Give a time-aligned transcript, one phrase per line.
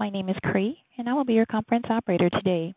[0.00, 2.74] My name is Cree, and I will be your conference operator today.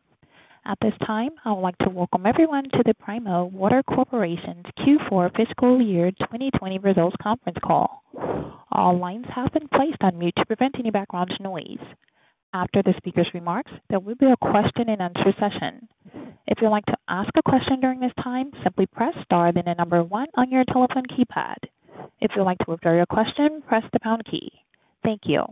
[0.65, 5.33] At this time, I would like to welcome everyone to the Primo Water Corporation's Q4
[5.33, 8.03] fiscal year 2020 results conference call.
[8.73, 11.79] All lines have been placed on mute to prevent any background noise.
[12.53, 15.87] After the speaker's remarks, there will be a question and answer session.
[16.45, 19.75] If you'd like to ask a question during this time, simply press star then the
[19.75, 21.55] number one on your telephone keypad.
[22.19, 24.51] If you'd like to withdraw your question, press the pound key.
[25.05, 25.45] Thank you.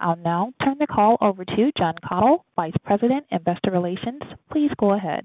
[0.00, 4.22] I'll now turn the call over to Jon Kathol, Vice President, Investor Relations.
[4.50, 5.24] Please go ahead.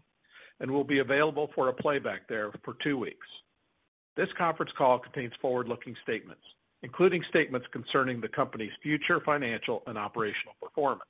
[0.61, 3.27] and will be available for a playback there for two weeks.
[4.17, 6.43] This conference call contains forward-looking statements,
[6.83, 11.03] including statements concerning the company's future financial and operational performance.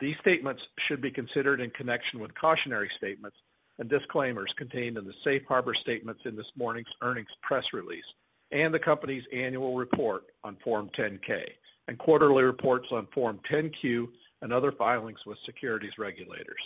[0.00, 3.36] These statements should be considered in connection with cautionary statements
[3.78, 8.04] and disclaimers contained in the safe harbor statements in this morning's earnings press release
[8.50, 11.42] and the company's annual report on Form 10-K
[11.88, 14.08] and quarterly reports on Form 10-Q
[14.42, 16.60] and other filings with securities regulators.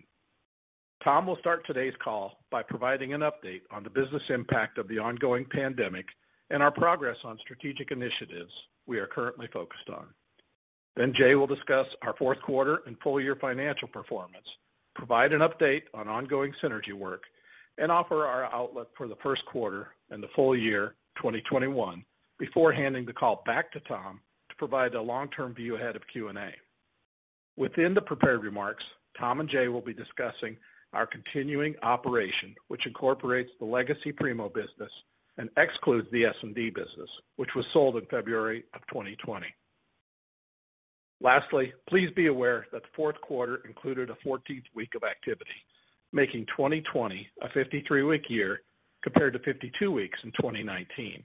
[1.03, 4.99] Tom will start today's call by providing an update on the business impact of the
[4.99, 6.05] ongoing pandemic
[6.49, 8.51] and our progress on strategic initiatives
[8.85, 10.07] we are currently focused on.
[10.97, 14.45] Then Jay will discuss our fourth quarter and full year financial performance,
[14.93, 17.23] provide an update on ongoing synergy work,
[17.77, 22.03] and offer our outlook for the first quarter and the full year 2021
[22.37, 26.51] before handing the call back to Tom to provide a long-term view ahead of Q&A.
[27.55, 28.83] Within the prepared remarks,
[29.17, 30.57] Tom and Jay will be discussing
[30.93, 34.91] our continuing operation, which incorporates the legacy Primo business
[35.37, 39.45] and excludes the S&D business, which was sold in February of 2020.
[41.21, 45.49] Lastly, please be aware that the fourth quarter included a 14th week of activity,
[46.13, 48.61] making 2020 a 53-week year
[49.03, 51.23] compared to 52 weeks in 2019.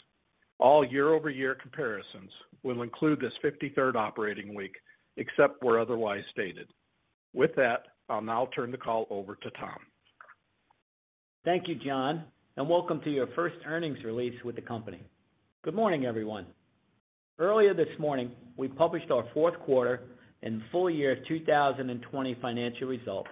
[0.58, 2.30] All year-over-year comparisons
[2.62, 4.74] will include this 53rd operating week,
[5.16, 6.68] except where otherwise stated.
[7.32, 9.78] With that, I'll now turn the call over to Tom.
[11.44, 12.24] Thank you, Jon,
[12.56, 15.02] and welcome to your first earnings release with the company.
[15.62, 16.46] Good morning, everyone.
[17.38, 20.02] Earlier this morning, we published our fourth quarter
[20.42, 23.30] and full year 2020 financial results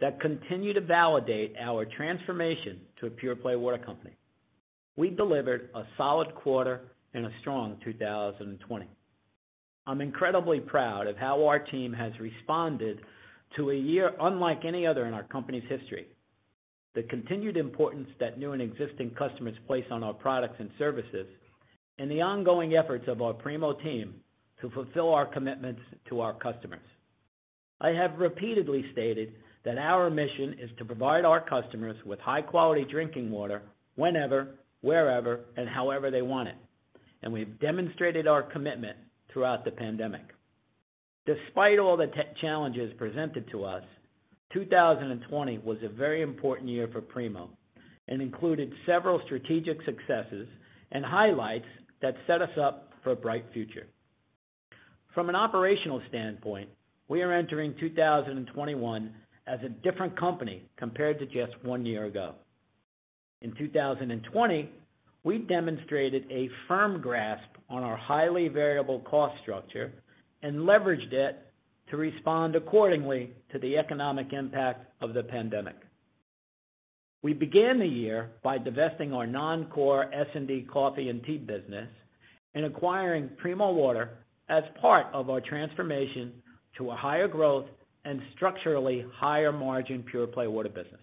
[0.00, 4.16] that continue to validate our transformation to a pure-play water company.
[4.96, 8.88] We delivered a solid quarter and a strong 2020.
[9.88, 13.00] I'm incredibly proud of how our team has responded
[13.56, 16.06] to a year unlike any other in our company's history.
[16.94, 21.26] The continued importance that new and existing customers place on our products and services,
[21.98, 24.14] and the ongoing efforts of our Primo team
[24.60, 26.80] to fulfill our commitments to our customers.
[27.80, 33.30] I have repeatedly stated that our mission is to provide our customers with high-quality drinking
[33.30, 33.62] water
[33.96, 36.56] whenever, wherever, and however they want it,
[37.22, 38.96] and we've demonstrated our commitment
[39.32, 40.22] throughout the pandemic.
[41.26, 43.82] Despite all the challenges presented to us,
[44.52, 47.50] 2020 was a very important year for Primo
[48.08, 50.46] and included several strategic successes
[50.92, 51.66] and highlights
[52.00, 53.86] that set us up for a bright future.
[55.14, 56.68] From an operational standpoint,
[57.08, 59.14] we are entering 2021
[59.48, 62.34] as a different company compared to just one year ago.
[63.42, 64.70] In 2020,
[65.24, 69.92] we demonstrated a firm grasp on our highly variable cost structure
[70.46, 71.44] and leveraged it
[71.90, 75.74] to respond accordingly to the economic impact of the pandemic.
[77.24, 81.88] We began the year by divesting our non-core S&D coffee and tea business
[82.54, 86.32] and acquiring Primo Water as part of our transformation
[86.78, 87.66] to a higher growth
[88.04, 91.00] and structurally higher margin pure-play water business.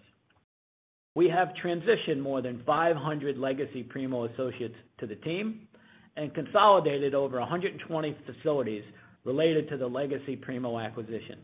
[1.14, 5.68] We have transitioned more than 500 legacy Primo associates to the team
[6.16, 8.84] and consolidated over 120 facilities
[9.24, 11.38] related to the legacy Primo acquisition.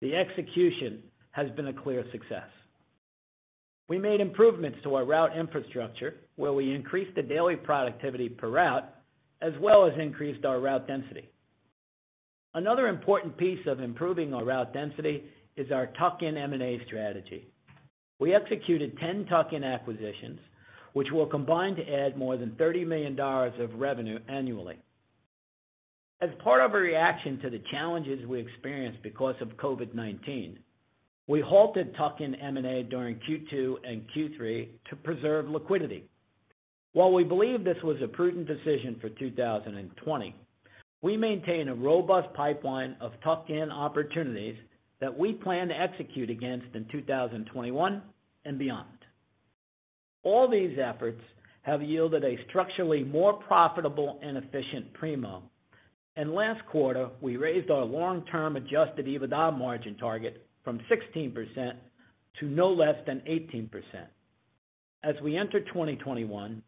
[0.00, 2.48] The execution has been a clear success.
[3.88, 8.88] We made improvements to our route infrastructure, where we increased the daily productivity per route,
[9.42, 11.28] as well as increased our route density.
[12.54, 15.24] Another important piece of improving our route density
[15.56, 17.48] is our tuck-in M&A strategy.
[18.20, 20.38] We executed 10 tuck-in acquisitions,
[20.92, 24.78] which will combine to add more than $30 million of revenue annually.
[26.20, 30.56] As part of a reaction to the challenges we experienced because of COVID-19,
[31.26, 36.04] we halted tuck-in M&A during Q2 and Q3 to preserve liquidity.
[36.92, 40.34] While we believe this was a prudent decision for 2020,
[41.02, 44.56] we maintain a robust pipeline of tuck-in opportunities
[45.00, 48.02] that we plan to execute against in 2021
[48.44, 48.86] and beyond.
[50.22, 51.20] All these efforts
[51.62, 55.42] have yielded a structurally more profitable and efficient Primo.
[56.16, 61.72] And last quarter, we raised our long-term adjusted EBITDA margin target from 16%
[62.40, 63.68] to no less than 18%.
[65.02, 66.62] As we enter 2021,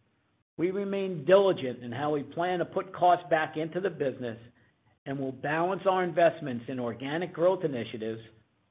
[0.58, 4.38] we remain diligent in how we plan to put costs back into the business
[5.06, 8.20] and will balance our investments in organic growth initiatives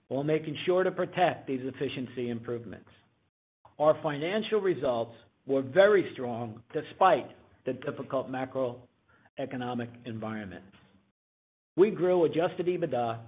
[0.09, 2.89] while making sure to protect these efficiency improvements.
[3.79, 7.29] Our financial results were very strong despite
[7.65, 8.29] the difficult
[9.39, 10.63] macroeconomic environment.
[11.75, 13.19] We grew adjusted EBITDA,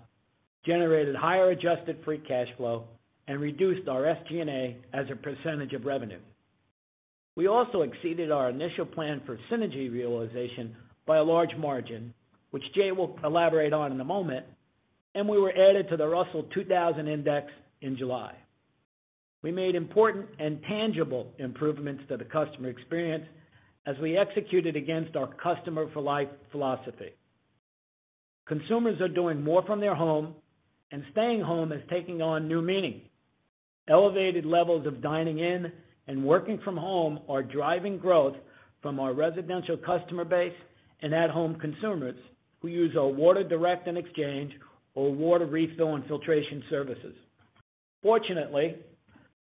[0.65, 2.85] generated higher adjusted free cash flow,
[3.27, 6.19] and reduced our SG&A as a percentage of revenue.
[7.35, 10.75] We also exceeded our initial plan for synergy realization
[11.05, 12.13] by a large margin,
[12.51, 14.45] which Jay will elaborate on in a moment,
[15.13, 17.47] and we were added to the Russell 2000 Index
[17.81, 18.33] in July.
[19.43, 23.25] We made important and tangible improvements to the customer experience
[23.87, 27.11] as we executed against our Customer for Life philosophy.
[28.45, 30.35] Consumers are doing more from their home,
[30.91, 33.01] and staying home is taking on new meaning.
[33.89, 35.71] Elevated levels of dining in
[36.07, 38.35] and working from home are driving growth
[38.81, 40.53] from our residential customer base
[41.01, 42.15] and at-home consumers
[42.61, 44.51] who use our Water Direct and Exchange
[44.95, 47.15] or water refill and filtration services.
[48.03, 48.75] Fortunately,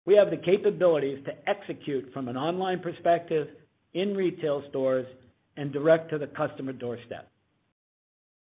[0.05, 3.49] we have the capabilities to execute from an online perspective
[3.95, 5.07] in retail stores
[5.57, 7.31] and direct to the customer doorstep.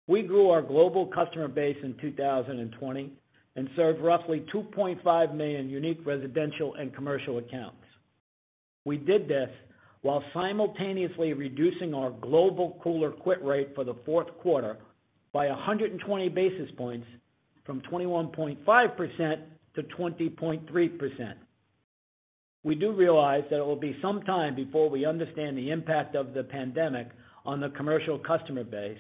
[0.07, 3.13] We grew our global customer base in 2020
[3.57, 7.83] and served roughly 2.5 million unique residential and commercial accounts.
[8.85, 9.51] We did this
[10.03, 14.77] while simultaneously reducing our global cooler quit rate for the fourth quarter
[15.33, 17.07] by 120 basis points
[17.65, 19.39] from 21.5%
[19.75, 21.35] to 20.3%.
[22.65, 26.35] We do realize that it will be some time before we understand the impact of
[26.35, 27.09] the pandemic
[27.47, 28.99] on the commercial customer base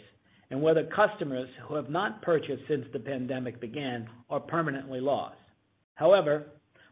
[0.50, 5.36] and whether customers who have not purchased since the pandemic began are permanently lost.
[5.94, 6.46] However,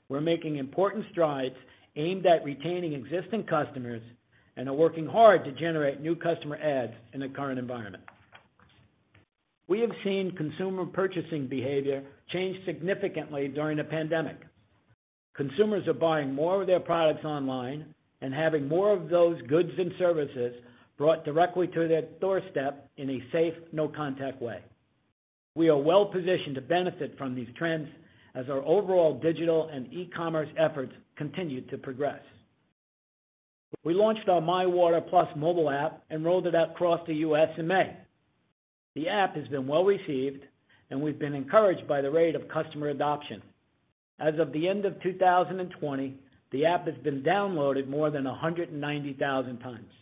[0.08, 1.54] we're making important strides
[1.96, 4.02] aimed at retaining existing customers
[4.56, 8.04] and are working hard to generate new customer adds in the current environment.
[9.68, 14.36] We have seen consumer purchasing behavior change significantly during the pandemic.
[15.36, 19.92] Consumers are buying more of their products online and having more of those goods and
[19.98, 20.54] services
[20.96, 24.62] brought directly to their doorstep in a safe, no-contact way.
[25.54, 27.88] We are well-positioned to benefit from these trends
[28.34, 32.20] as our overall digital and e-commerce efforts continue to progress.
[33.84, 37.48] We launched our MyWater+ mobile app and rolled it out across the U.S.
[37.58, 37.94] in May.
[38.94, 40.42] The app has been well-received,
[40.90, 43.42] and we've been encouraged by the rate of customer adoption.
[44.18, 46.18] As of the end of 2020,
[46.52, 49.92] the app has been downloaded more than 190,000 times.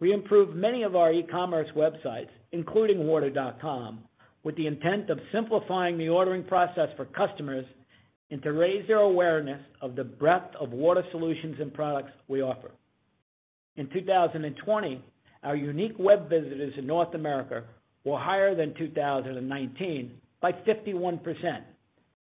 [0.00, 4.00] We improved many of our e-commerce websites, including water.com,
[4.42, 7.64] with the intent of simplifying the ordering process for customers
[8.30, 12.70] and to raise their awareness of the breadth of water solutions and products we offer.
[13.76, 15.02] In 2020,
[15.42, 17.64] our unique web visitors in North America
[18.04, 21.62] were higher than 2019 by 51%,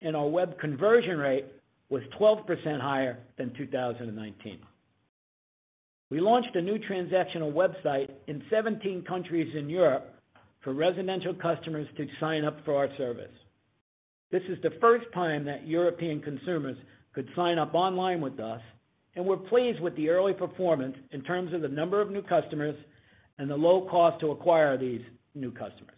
[0.02, 1.46] and our web conversion rate
[1.90, 2.46] was 12%
[2.82, 4.60] higher than 2019.
[6.10, 10.14] We launched a new transactional website in 17 countries in Europe
[10.64, 13.32] for residential customers to sign up for our service.
[14.32, 16.78] This is the first time that European consumers
[17.14, 18.62] could sign up online with us,
[19.16, 22.76] and we're pleased with the early performance in terms of the number of new customers
[23.38, 25.02] and the low cost to acquire these
[25.36, 25.97] new customers.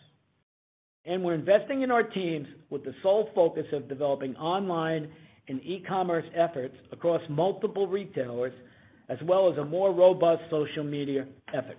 [1.05, 5.09] And we're investing in our teams with the sole focus of developing online
[5.47, 8.53] and e-commerce efforts across multiple retailers,
[9.09, 11.77] as well as a more robust social media effort.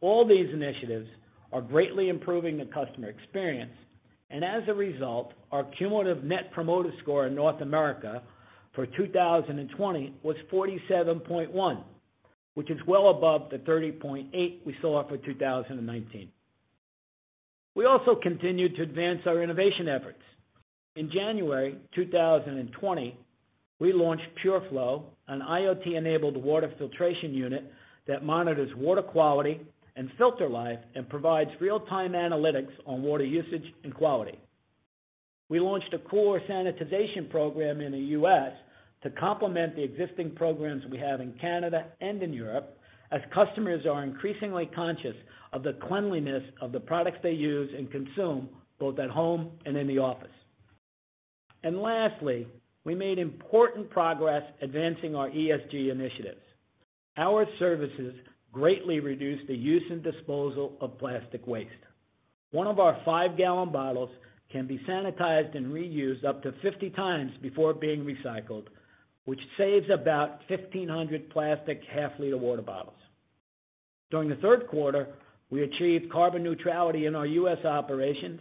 [0.00, 1.08] All these initiatives
[1.52, 3.72] are greatly improving the customer experience,
[4.30, 8.22] and as a result, our cumulative Net Promoter Score in North America
[8.74, 11.84] for 2020 was 47.1,
[12.54, 14.30] which is well above the 30.8
[14.66, 16.30] we saw for 2019.
[17.74, 20.22] We also continued to advance our innovation efforts.
[20.96, 23.16] In January 2020,
[23.80, 27.64] we launched PureFlow, an IoT-enabled water filtration unit
[28.06, 29.60] that monitors water quality
[29.96, 34.38] and filter life and provides real-time analytics on water usage and quality.
[35.48, 38.52] We launched a core sanitization program in the U.S.
[39.02, 42.78] to complement the existing programs we have in Canada and in Europe,
[43.12, 45.16] as customers are increasingly conscious
[45.52, 48.48] of the cleanliness of the products they use and consume,
[48.80, 50.28] both at home and in the office.
[51.62, 52.46] And lastly,
[52.84, 56.40] we made important progress advancing our ESG initiatives.
[57.16, 58.14] Our services
[58.50, 61.70] greatly reduce the use and disposal of plastic waste.
[62.50, 64.10] One of our five-gallon bottles
[64.50, 68.64] can be sanitized and reused up to 50 times before being recycled,
[69.24, 72.96] which saves about 1,500 plastic half-liter water bottles.
[74.12, 75.08] During the third quarter,
[75.48, 77.64] we achieved carbon neutrality in our U.S.
[77.64, 78.40] operations,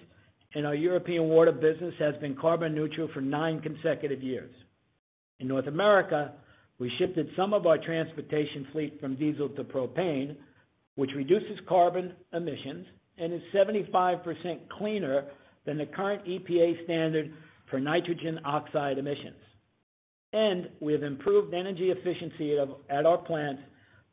[0.53, 4.53] and our European water business has been carbon neutral for nine consecutive years.
[5.39, 6.33] In North America,
[6.77, 10.35] we shifted some of our transportation fleet from diesel to propane,
[10.95, 12.85] which reduces carbon emissions
[13.17, 14.23] and is 75%
[14.77, 15.23] cleaner
[15.65, 17.31] than the current EPA standard
[17.69, 19.39] for nitrogen oxide emissions.
[20.33, 22.57] And we have improved energy efficiency
[22.89, 23.61] at our plants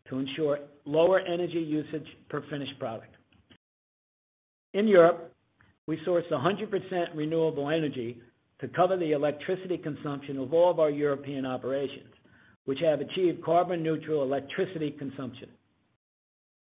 [0.09, 3.15] to ensure lower energy usage per finished product.
[4.75, 5.35] In Europe,
[5.87, 8.21] we source 100% renewable energy
[8.61, 12.12] to cover the electricity consumption of all of our European operations,
[12.65, 15.49] which have achieved carbon neutral electricity consumption.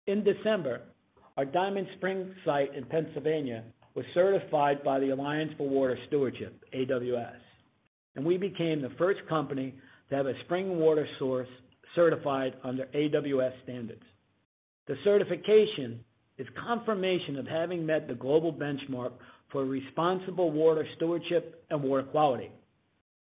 [0.08, 0.82] In December,
[1.38, 3.64] our Diamond Spring site in Pennsylvania
[3.96, 7.40] was certified by the Alliance for Water Stewardship, AWS,
[8.16, 9.74] and we became the first company
[10.10, 11.48] to have a spring water source
[11.96, 14.04] certified under AWS standards.
[14.88, 16.04] The certification
[16.38, 19.12] is confirmation of having met the global benchmark
[19.52, 22.52] for responsible water stewardship and water quality.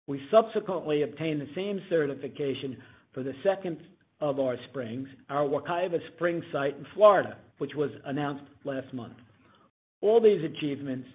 [0.06, 2.76] We subsequently obtained the same certification
[3.12, 3.78] for the second
[4.20, 9.14] of our springs, our Wekiva Spring site in Florida, which was announced last month.
[10.00, 11.08] All these achievements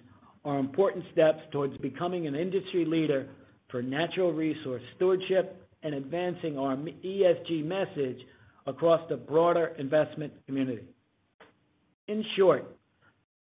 [0.44, 3.28] are important steps towards becoming an industry leader
[3.70, 8.18] for natural resource stewardship and advancing our ESG message
[8.66, 10.84] across the broader investment community.
[12.08, 12.76] In short,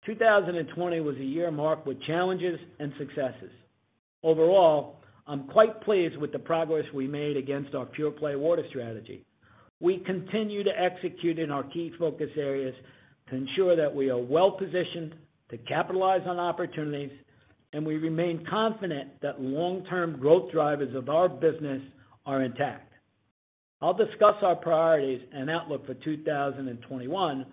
[0.05, 3.51] 2020 was a year marked with challenges and successes.
[4.23, 9.25] Overall, I'm quite pleased with the progress we made against our pure-play water strategy.
[9.79, 12.75] We continue to execute in our key focus areas
[13.29, 15.15] to ensure that we are well-positioned
[15.51, 17.11] to capitalize on opportunities,
[17.73, 21.81] and we remain confident that long-term growth drivers of our business
[22.25, 22.93] are intact.
[23.81, 27.45] I'll discuss our priorities and outlook for 2021,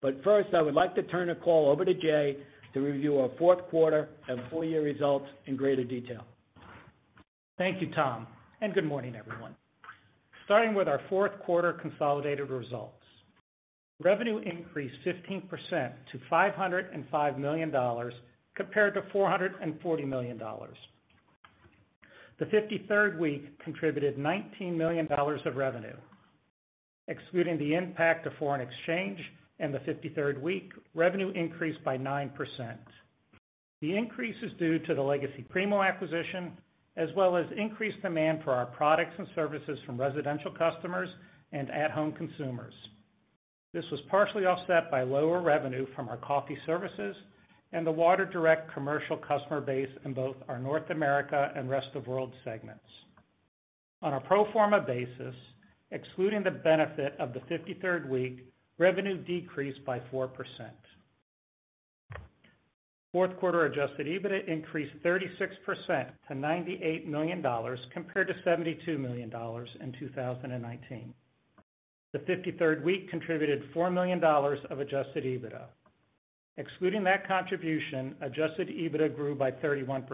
[0.00, 2.36] but first, I would like to turn the call over to Jay
[2.74, 6.24] to review our fourth quarter and full-year results in greater detail.
[7.58, 8.26] Thank you, Tom,
[8.60, 9.54] and good morning, everyone.
[10.44, 12.96] Starting with our fourth quarter consolidated results.
[14.02, 15.48] Revenue increased 15%
[16.12, 17.72] to $505 million
[18.54, 20.40] compared to $440 million.
[22.38, 25.96] The 53rd week contributed $19 million of revenue.
[27.06, 29.18] Excluding the impact of foreign exchange
[29.60, 32.30] and the 53rd week, revenue increased by 9%.
[33.80, 36.52] The increase is due to the legacy Primo acquisition,
[36.96, 41.08] as well as increased demand for our products and services from residential customers
[41.52, 42.74] and at-home consumers.
[43.72, 47.14] This was partially offset by lower revenue from our coffee services
[47.74, 52.06] and the Water Direct commercial customer base in both our North America and Rest of
[52.06, 52.84] World segments.
[54.00, 55.34] On a pro forma basis,
[55.90, 58.46] excluding the benefit of the 53rd week,
[58.78, 60.30] revenue decreased by 4%.
[63.12, 65.28] Fourth quarter adjusted EBITDA increased 36%
[66.28, 67.42] to $98 million
[67.92, 69.32] compared to $72 million
[69.80, 71.14] in 2019.
[72.12, 75.64] The 53rd week contributed $4 million of adjusted EBITDA.
[76.56, 80.06] Excluding that contribution, adjusted EBITDA grew by 31%.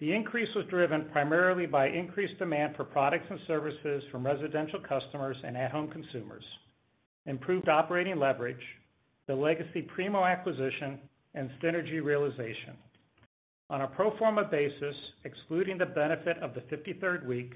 [0.00, 5.36] The increase was driven primarily by increased demand for products and services from residential customers
[5.44, 6.44] and at-home consumers,
[7.26, 8.62] improved operating leverage,
[9.26, 10.98] the legacy Primo acquisition,
[11.34, 12.76] and synergy realization.
[13.70, 17.54] On a pro forma basis, excluding the benefit of the 53rd week,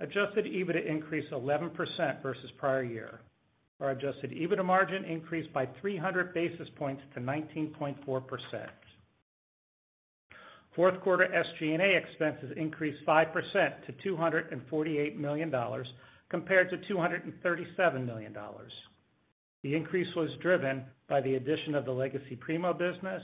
[0.00, 3.20] adjusted EBITDA increased 11% versus prior year.
[3.80, 8.68] Our adjusted EBITDA margin increased by 300 basis points to 19.4%.
[10.76, 13.32] Fourth quarter SG&A expenses increased 5%
[13.86, 15.52] to $248 million
[16.30, 18.34] compared to $237 million.
[19.62, 23.22] The increase was driven by the addition of the legacy Primo business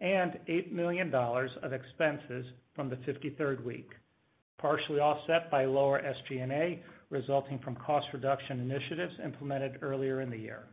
[0.00, 3.90] and $8 million of expenses from the 53rd week,
[4.58, 10.64] partially offset by lower SG&A resulting from cost reduction initiatives implemented earlier in the year.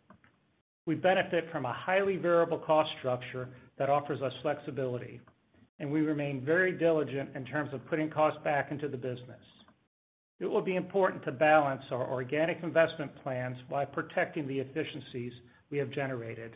[0.86, 5.20] We benefit from a highly variable cost structure that offers us flexibility,
[5.80, 9.42] and we remain very diligent in terms of putting costs back into the business.
[10.40, 15.34] It will be important to balance our organic investment plans while protecting the efficiencies
[15.72, 16.52] we have generated,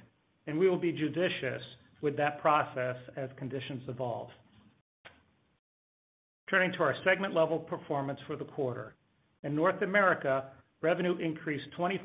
[0.48, 1.62] and we will be judicious
[2.02, 4.30] with that process as conditions evolve.
[6.50, 8.94] Turning to our segment level performance for the quarter.
[9.44, 10.46] In North America,
[10.82, 12.00] revenue increased 24%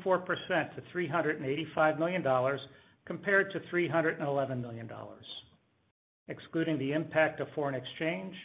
[0.75, 2.59] to $385 million
[3.05, 4.89] compared to $311 million.
[6.27, 8.35] Excluding the impact of foreign exchange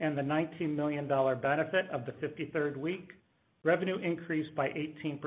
[0.00, 3.10] and the $19 million benefit of the 53rd week,
[3.62, 5.20] revenue increased by 18%.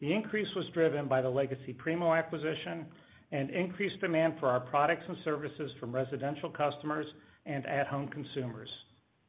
[0.00, 2.86] The increase was driven by the legacy Primo acquisition
[3.30, 7.06] and increased demand for our products and services from residential customers
[7.46, 8.68] and at-home consumers,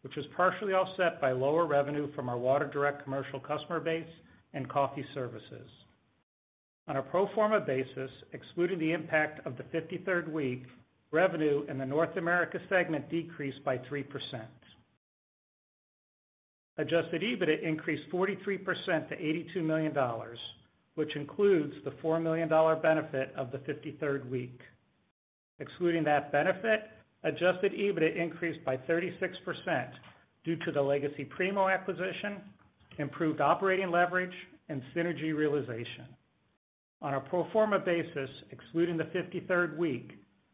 [0.03, 4.07] which was partially offset by lower revenue from our Water Direct commercial customer base
[4.53, 5.67] and coffee services.
[6.87, 10.63] On a pro forma basis, excluding the impact of the 53rd week,
[11.11, 14.05] revenue in the North America segment decreased by 3%.
[16.77, 19.95] Adjusted EBITDA increased 43% to $82 million,
[20.95, 22.49] which includes the $4 million
[22.81, 24.59] benefit of the 53rd week.
[25.59, 26.89] Excluding that benefit,
[27.23, 29.89] adjusted EBITDA increased by 36%
[30.43, 32.41] due to the legacy Primo acquisition,
[32.97, 34.33] improved operating leverage,
[34.69, 36.05] and synergy realization.
[37.01, 40.11] On a pro forma basis, excluding the 53rd week,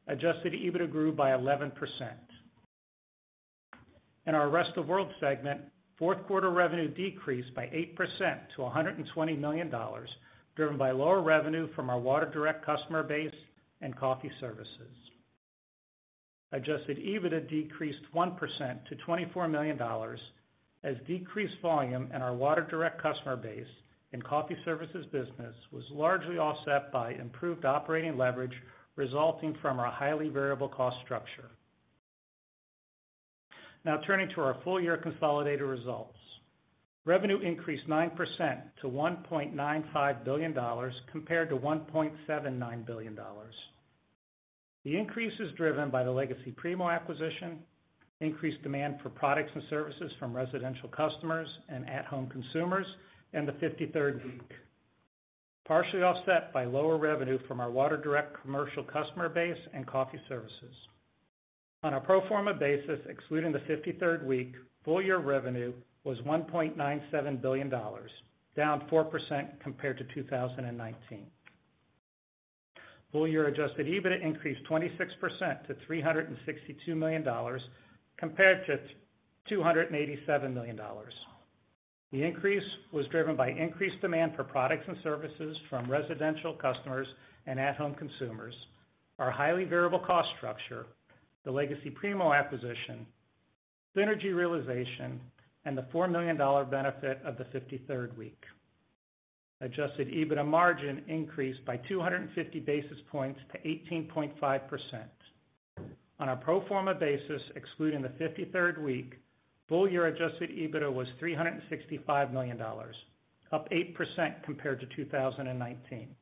[0.08, 1.71] adjusted EBITDA grew by 11%.
[4.25, 5.62] In our Rest of World segment,
[5.97, 7.95] fourth quarter revenue decreased by 8%
[8.55, 9.71] to $120 million,
[10.55, 13.34] driven by lower revenue from our Water Direct customer base
[13.82, 15.09] and coffee services.
[16.51, 18.38] Adjusted EBITDA decreased 1%
[18.88, 19.79] to $24 million
[20.83, 23.67] as decreased volume in our Water Direct customer base
[24.13, 28.53] and coffee services business was largely offset by improved operating leverage
[28.95, 31.51] resulting from our highly variable cost structure.
[33.85, 36.17] Now turning to our full year consolidated results.
[37.05, 38.15] Revenue increased 9%
[38.81, 40.53] to $1.95 billion
[41.12, 43.19] compared to $1.79 billion.
[44.86, 47.60] The increase is driven by the legacy Primo acquisition,
[48.22, 52.86] increased demand for products and services from residential customers and at-home consumers,
[53.34, 54.52] and the 53rd week,
[55.65, 60.76] partially offset by lower revenue from our Water Direct commercial customer base and coffee services.
[61.84, 67.70] On a pro forma basis, excluding the 53rd week, full year revenue was $1.97 billion,
[67.70, 71.28] down 4% compared to 2019.
[73.12, 77.26] Full year adjusted EBITDA increased 26% to $362 million
[78.17, 78.78] compared to
[79.56, 80.80] $287 million.
[82.12, 87.08] The increase was driven by increased demand for products and services from residential customers
[87.45, 88.54] and at-home consumers,
[89.17, 90.86] our highly variable cost structure,
[91.45, 93.06] the legacy Primo acquisition,
[93.95, 95.19] synergy realization,
[95.65, 96.38] and the $4 million
[96.69, 98.43] benefit of the 53rd week.
[99.62, 105.04] Adjusted EBITDA margin increased by 250 basis points to 18.5%.
[106.19, 109.15] On a pro forma basis, excluding the 53rd week,
[109.67, 112.62] full year adjusted EBITDA was $365 million,
[113.52, 116.15] up 8% compared to 2019.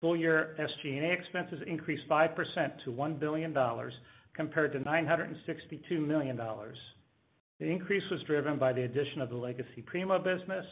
[0.00, 3.54] Full year SG&A expenses increased 5% to $1 billion
[4.34, 6.36] compared to $962 million.
[7.58, 10.64] The increase was driven by the addition of the legacy Primo business,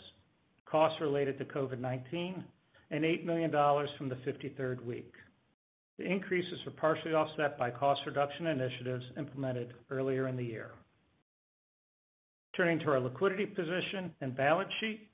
[0.71, 2.43] costs related to COVID-19,
[2.91, 5.13] and $8 million from the 53rd week,
[5.99, 10.71] The increases were partially offset by cost reduction initiatives implemented earlier in the year.
[12.57, 15.09] Turning to our liquidity position and balance sheet,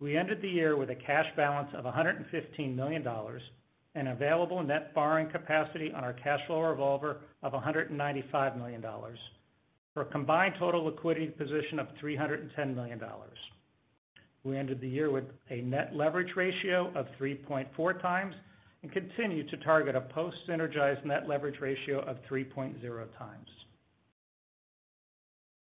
[0.00, 3.06] we ended the year with a cash balance of $115 million
[3.94, 8.82] and available net borrowing capacity on our cash flow revolver of $195 million,
[9.92, 13.00] for a combined total liquidity position of $310 million.
[14.44, 18.32] We ended the year with a net leverage ratio of 3.4x
[18.82, 22.76] and continue to target a post-synergized net leverage ratio of 3.0x.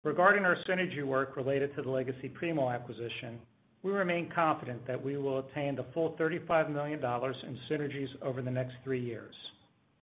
[0.02, 3.38] Regarding our synergy work related to the legacy Primo acquisition,
[3.82, 8.50] we remain confident that we will attain the full $35 million in synergies over the
[8.50, 9.34] next three years.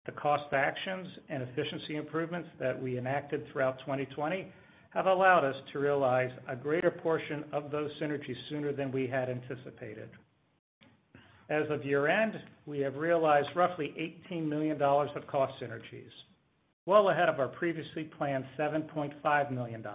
[0.06, 4.52] The cost actions and efficiency improvements that we enacted throughout 2020
[4.90, 9.30] have allowed us to realize a greater portion of those synergies sooner than we had
[9.30, 10.10] anticipated.
[11.50, 12.34] As of year-end,
[12.66, 13.94] we have realized roughly
[14.32, 16.12] $18 million of cost synergies,
[16.86, 19.86] well ahead of our previously planned $7.5 million.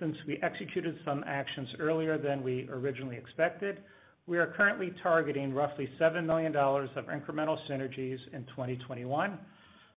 [0.00, 3.78] Since we executed some actions earlier than we originally expected,
[4.26, 9.38] we are currently targeting roughly $7 million of incremental synergies in 2021,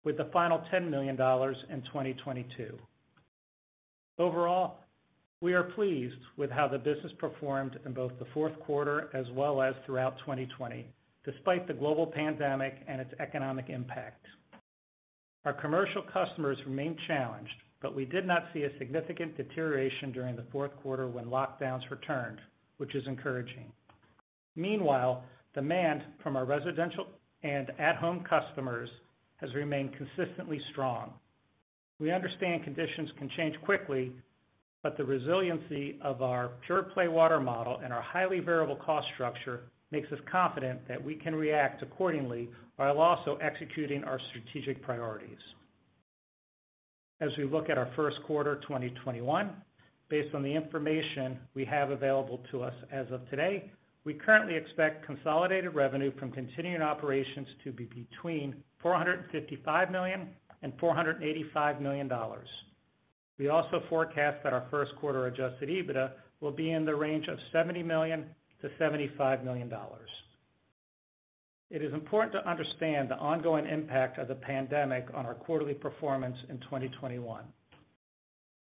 [0.04, 2.78] with the final $10 million in 2022.
[4.18, 4.78] Overall,
[5.42, 9.60] we are pleased with how the business performed in both the fourth quarter as well
[9.60, 10.86] as throughout 2020,
[11.24, 14.24] despite the global pandemic and its economic impact.
[15.44, 20.46] Our commercial customers remain challenged, but we did not see a significant deterioration during the
[20.50, 22.40] fourth quarter when lockdowns returned,
[22.78, 23.70] which is encouraging.
[24.56, 25.22] Meanwhile,
[25.54, 27.06] demand from our residential
[27.42, 28.88] and at-home customers
[29.36, 31.12] has remained consistently strong.
[31.98, 34.12] We understand conditions can change quickly,
[34.82, 40.10] but the resiliency of our pure-play water model and our highly variable cost structure makes
[40.12, 45.38] us confident that we can react accordingly while also executing our strategic priorities.
[47.20, 49.50] As we look at our first quarter 2021,
[50.10, 53.70] based on the information we have available to us as of today,
[54.04, 58.54] we currently expect consolidated revenue from continuing operations to be between
[58.84, 60.28] $455 million
[60.66, 62.10] and $485 million.
[63.38, 67.38] We also forecast that our first quarter adjusted EBITDA will be in the range of
[67.54, 68.24] $70 million
[68.62, 69.72] to $75 million.
[71.70, 76.36] It is important to understand the ongoing impact of the pandemic on our quarterly performance
[76.48, 77.44] in 2021.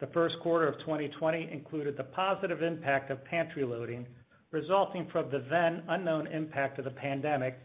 [0.01, 4.07] The first quarter of 2020 included the positive impact of pantry loading,
[4.51, 7.61] resulting from the then unknown impact of the pandemic,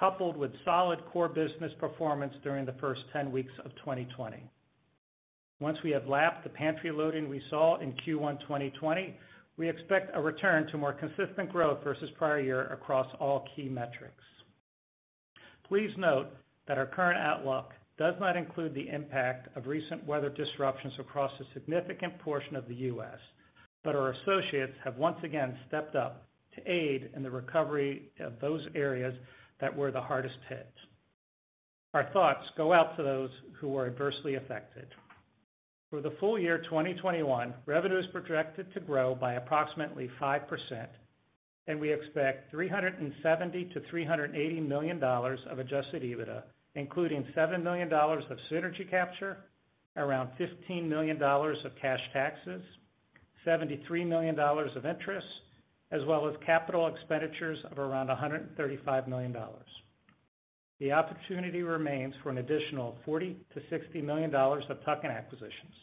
[0.00, 4.42] coupled with solid core business performance during the first 10 weeks of 2020.
[5.60, 9.14] Once we have lapped the pantry loading we saw in Q1 2020,
[9.58, 14.24] we expect a return to more consistent growth versus prior year across all key metrics.
[15.68, 16.28] Please note
[16.66, 21.52] that our current outlook does not include the impact of recent weather disruptions across a
[21.52, 23.18] significant portion of the U.S.,
[23.84, 28.66] but our associates have once again stepped up to aid in the recovery of those
[28.74, 29.14] areas
[29.60, 30.72] that were the hardest hit.
[31.92, 34.86] Our thoughts go out to those who were adversely affected.
[35.90, 40.86] For the full year 2021, revenue is projected to grow by approximately 5%,
[41.66, 46.42] and we expect $370 million-$380 million of adjusted EBITDA,
[46.76, 49.38] including $7 million of synergy capture,
[49.96, 52.62] around $15 million of cash taxes,
[53.44, 55.26] $73 million of interest,
[55.92, 59.36] as well as capital expenditures of around $135 million.
[60.78, 65.74] The opportunity remains for an additional $40 million-$60 million of tuck-in acquisitions.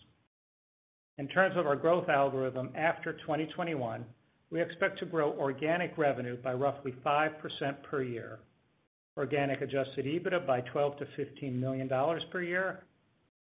[1.18, 4.06] In terms of our growth algorithm after 2021,
[4.50, 7.32] we expect to grow organic revenue by roughly 5%
[7.84, 8.40] per year,
[9.18, 12.84] organic adjusted EBITDA by $12 million-$15 million per year,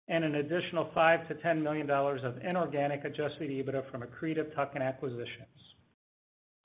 [0.08, 5.75] and an additional $5 million-$10 million of inorganic adjusted EBITDA from accretive tuck-in acquisitions.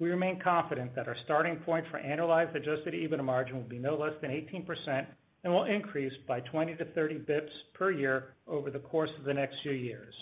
[0.02, 3.96] We remain confident that our starting point for annualized adjusted EBITDA margin will be no
[3.96, 5.06] less than 18%
[5.44, 9.58] and will increase by 20-30 basis points per year over the course of the next
[9.62, 10.16] few years.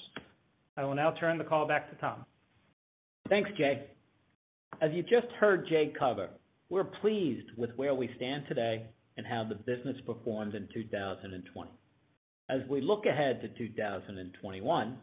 [0.75, 2.25] I will now turn the call back to Tom.
[3.29, 3.85] Thanks, Jay.
[4.81, 6.27] As you just heard Jay cover,
[6.69, 11.71] we're pleased with where we stand today and how the business performed in 2020.
[12.49, 14.97] As we look ahead to 2021,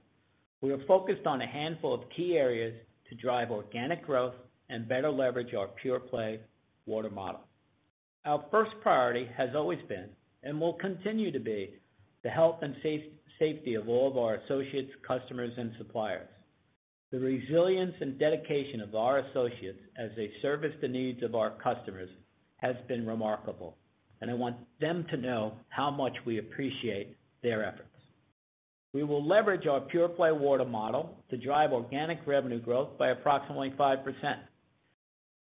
[0.60, 2.74] we are focused on a handful of key areas
[3.08, 4.34] to drive organic growth
[4.68, 6.40] and better leverage our pure-play
[6.86, 7.40] water model.
[8.24, 10.08] Our first priority has always been,
[10.42, 11.74] and will continue to be,
[12.22, 12.74] the health and
[13.38, 16.28] safety of all of our associates, customers, and suppliers.
[17.12, 22.10] The resilience and dedication of our associates as they service the needs of our customers
[22.56, 23.76] has been remarkable.
[24.20, 27.88] and I want them to know how much we appreciate their efforts.
[28.92, 34.04] We will leverage our pure-play water model to drive organic revenue growth by approximately 5%.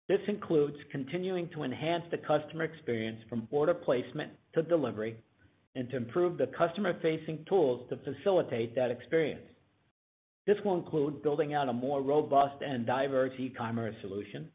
[0.10, 5.16] This includes continuing to enhance the customer experience from order placement to delivery
[5.76, 9.46] and to improve the customer-facing tools to facilitate that experience.
[10.46, 14.50] This will include building out a more robust and diverse e-commerce solution,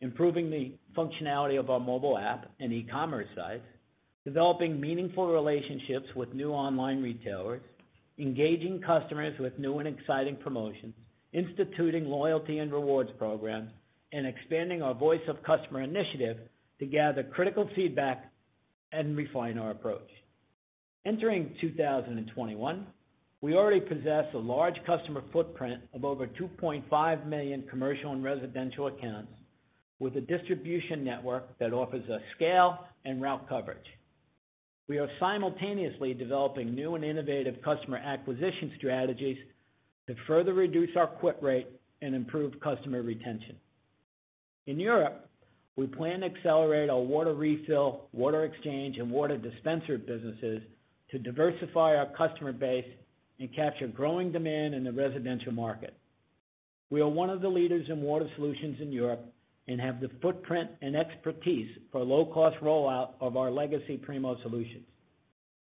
[0.00, 3.66] improving the functionality of our mobile app and e-commerce sites,
[4.24, 7.60] developing meaningful relationships with new online retailers,
[8.18, 10.94] engaging customers with new and exciting promotions,
[11.32, 13.70] instituting loyalty and rewards programs,
[14.12, 16.38] and expanding our Voice of Customer initiative
[16.78, 18.30] to gather critical feedback
[18.92, 20.08] and refine our approach.
[21.06, 22.86] Entering 2021,
[23.40, 29.32] we already possess a large customer footprint of over 2.5 million commercial and residential accounts
[29.98, 33.78] with a distribution network that offers us scale and route coverage.
[34.88, 39.38] We are simultaneously developing new and innovative customer acquisition strategies
[40.08, 41.68] to further reduce our quit rate
[42.02, 43.56] and improve customer retention.
[44.66, 45.28] In Europe,
[45.76, 50.62] we plan to accelerate our water refill, water exchange, and water dispenser businesses
[51.10, 52.84] to diversify our customer base
[53.38, 55.94] and capture growing demand in the residential market.
[56.90, 59.24] We are one of the leaders in water solutions in Europe
[59.68, 64.84] and have the footprint and expertise for low-cost rollout of our legacy Primo solutions.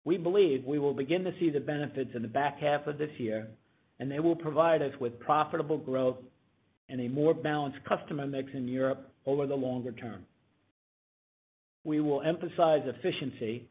[0.05, 3.11] We believe we will begin to see the benefits in the back half of this
[3.17, 3.49] year,
[3.99, 6.17] and they will provide us with profitable growth
[6.89, 10.25] and a more balanced customer mix in Europe over the longer term.
[11.83, 13.69] We will emphasize efficiency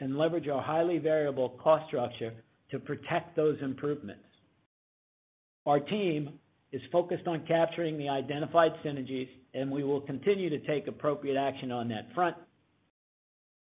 [0.00, 2.32] and leverage our highly variable cost structure
[2.70, 4.24] to protect those improvements.
[5.66, 6.38] Our team
[6.72, 11.70] is focused on capturing the identified synergies, and we will continue to take appropriate action
[11.70, 12.36] on that front.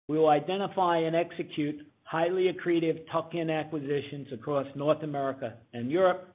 [0.08, 6.34] We will identify and execute highly accretive tuck-in acquisitions across North America and Europe,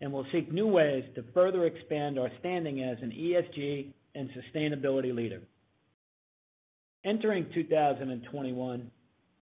[0.00, 5.14] and we'll seek new ways to further expand our standing as an ESG and sustainability
[5.14, 5.40] leader.
[7.04, 8.90] Entering 2021,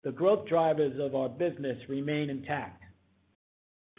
[0.04, 2.82] the growth drivers of our business remain intact.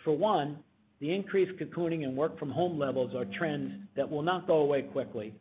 [0.05, 0.59] For one,
[1.01, 5.35] the increased cocooning and work-from-home levels are trends that will not go away quickly,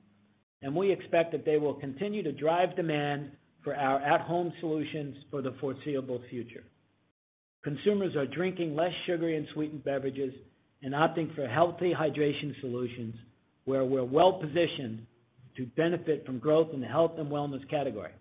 [0.62, 3.32] and we expect that they will continue to drive demand
[3.64, 6.64] for our at-home solutions for the foreseeable future.
[7.64, 10.34] Consumers are drinking less sugary and sweetened beverages
[10.84, 13.16] and opting for healthy hydration solutions,
[13.66, 15.06] where we're well-positioned
[15.58, 18.12] to benefit from growth in the health and wellness category.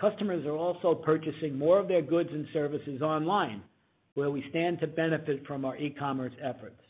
[0.00, 3.62] Customers are also purchasing more of their goods and services online,
[4.14, 6.80] where we stand to benefit from our e-commerce efforts.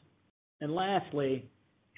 [0.61, 1.45] And lastly,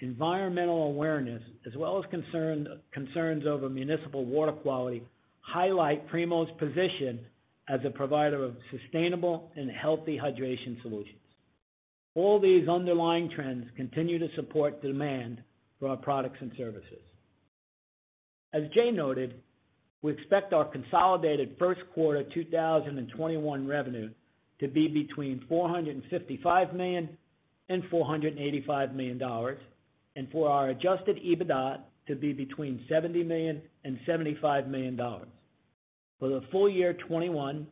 [0.01, 5.03] environmental awareness, as well as concerns over municipal water quality,
[5.41, 7.21] highlight Primo's position
[7.69, 11.21] as a provider of sustainable and healthy hydration solutions.
[12.17, 15.43] All these underlying trends continue to support demand
[15.79, 17.05] for our products and services.
[18.55, 19.35] As Jay noted,
[20.01, 24.09] we expect our consolidated first quarter 2021 revenue
[24.61, 27.11] to be between $455 million
[27.69, 29.21] and $485 million,
[30.17, 34.97] and for our adjusted EBITDA to be between $70 million and $75 million.
[36.19, 37.67] For the full year 2021,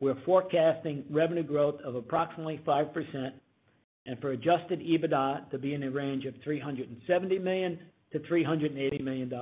[0.00, 3.32] we're forecasting revenue growth of approximately 5%
[4.06, 9.32] and for adjusted EBITDA to be in a range of $370 million-$380 million.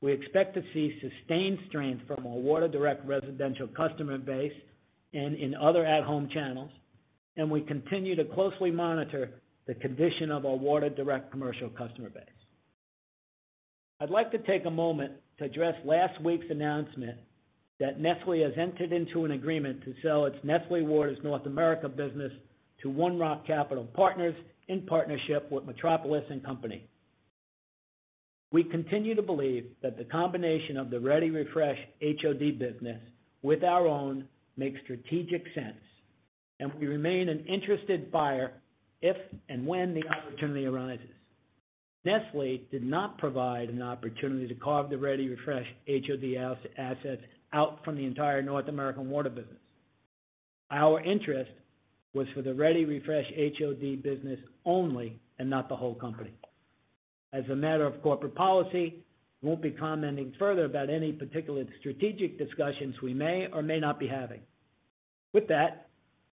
[0.00, 4.52] We expect to see sustained strength from our Water Direct residential customer base
[5.12, 6.70] and in other at-home channels,
[7.36, 9.30] and we continue to closely monitor
[9.66, 12.24] the condition of our Water Direct commercial customer base.
[14.00, 17.18] I'd like to take a moment to address last week's announcement
[17.78, 22.32] that Nestlé has entered into an agreement to sell its Nestlé Waters North America business
[22.82, 24.34] to One Rock Capital Partners
[24.68, 26.88] in partnership with Metropoulos & Company.
[28.52, 31.78] We continue to believe that the combination of the ReadyRefresh
[32.20, 33.00] HOD business
[33.42, 35.80] with our own makes strategic sense,
[36.58, 38.52] and we remain an interested buyer
[39.02, 39.16] if
[39.48, 41.08] and when the opportunity arises.
[42.06, 48.04] Nestlé did not provide an opportunity to carve the ReadyRefresh HOD assets out from the
[48.04, 49.58] entire North American water business.
[50.70, 51.50] Our interest
[52.14, 56.32] was for the ReadyRefresh HOD business only and not the whole company.
[57.32, 59.04] As a matter of corporate policy,
[59.40, 63.98] we won't be commenting further about any particular strategic discussions we may or may not
[63.98, 64.40] be having.
[65.32, 65.88] With that,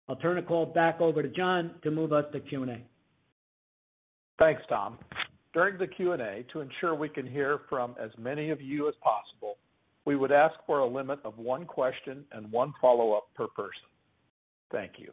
[0.09, 2.85] I'll turn the call back over to Jon to move us to Q&A.
[4.39, 4.99] Thanks, Tom.
[5.55, 9.57] During the Q&A, to ensure we can hear from as many of you as possible,
[10.05, 13.87] We would ask for a limit of one question and one follow-up per person.
[14.73, 15.13] Thank you.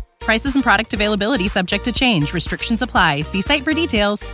[0.21, 2.33] Prices and product availability subject to change.
[2.33, 3.21] Restrictions apply.
[3.21, 4.33] See site for details.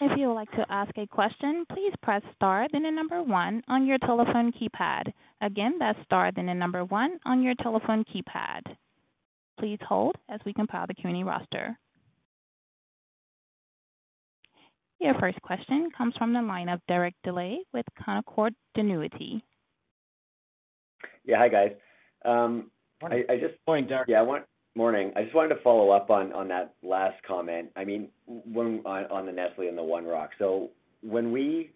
[0.00, 3.62] If you would like to ask a question, please press star then the number one
[3.66, 5.12] on your telephone keypad.
[5.40, 8.62] Again, that's star then the number one on your telephone keypad.
[9.58, 11.76] Please hold as we compile the Q&A roster.
[15.00, 19.42] Your first question comes from the line of Derek Dley with Canaccord Genuity.
[21.24, 21.38] Yeah.
[21.38, 21.72] Hi, guys.
[22.24, 23.24] Um, Morning.
[23.28, 24.08] I just Morning, Derek.
[24.74, 25.12] Morning.
[25.16, 27.70] I just wanted to follow up on that last comment.
[27.76, 30.30] I mean, on the Nestlé and the One Rock.
[30.38, 30.70] So
[31.02, 31.70] when we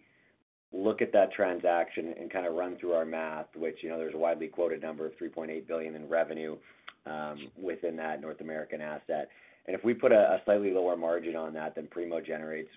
[0.73, 4.15] look at that transaction and kind of run through our math, which, you know, there's
[4.15, 6.57] a widely quoted number of 3.8 billion in revenue
[7.05, 9.29] um, within that North American asset.
[9.65, 12.69] And if we put a slightly lower margin on that than Primo generates,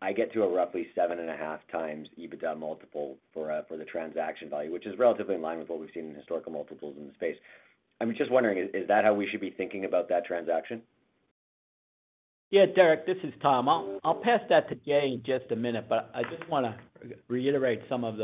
[0.00, 4.96] I get to a roughly 7.5x EBITDA multiple uh, for the transaction value, which is
[4.98, 7.36] relatively in line with what we've seen in historical multiples in the space.
[8.00, 10.82] I'm just wondering, is that how we should be thinking about that transaction?
[12.50, 13.68] Yeah, Derek, this is Tom.
[13.68, 16.78] I'll pass that to Jay in just a minute, but I just wanna
[17.28, 18.14] reiterate some of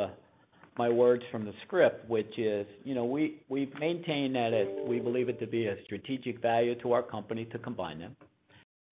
[0.79, 5.39] my words from the script, which is, you know, we've maintained that we believe it
[5.41, 8.17] to be a strategic value to our company to combine them,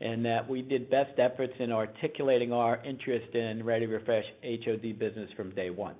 [0.00, 4.24] and that we did best efforts in articulating our interest in ReadyRefresh
[4.64, 5.94] HOD business from day one.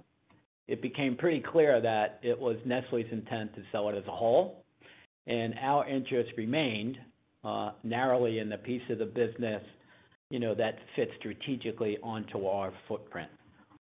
[0.69, 4.62] It became pretty clear that it was Nestlé's intent to sell it as a whole,
[5.27, 6.97] and our interest remained
[7.45, 9.63] uh, narrowly in the piece of the business,
[10.31, 13.31] you know, that fits strategically onto our footprint.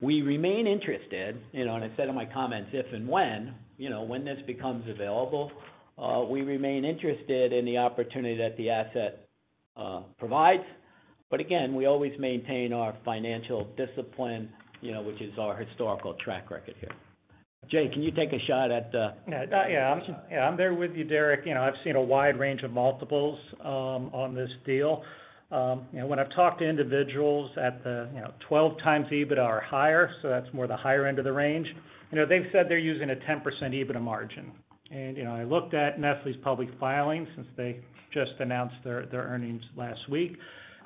[0.01, 3.89] We remain interested, you know, and I said in my comments, if and when, you
[3.89, 5.51] know, when this becomes available,
[5.97, 9.27] uh, we remain interested in the opportunity that the asset
[9.77, 10.63] uh, provides.
[11.29, 14.49] But again, we always maintain our financial discipline,
[14.81, 16.91] you know, which is our historical track record here.
[17.71, 20.73] Jay, can you take a shot at uh, Yeah, uh, yeah, I'm yeah, I'm there
[20.73, 21.45] with you, Derek.
[21.45, 25.03] You know, I've seen a wide range of multiples um, on this deal.
[25.51, 29.61] Um, you know, when I've talked to individuals at the you know 12x EBITDA or
[29.61, 31.67] higher, so that's more the higher end of the range,
[32.11, 34.51] you know, they've said they're using a 10% EBITDA margin.
[34.91, 37.79] And you know, I looked at Nestlé's public filings since they
[38.13, 40.37] just announced their earnings last week.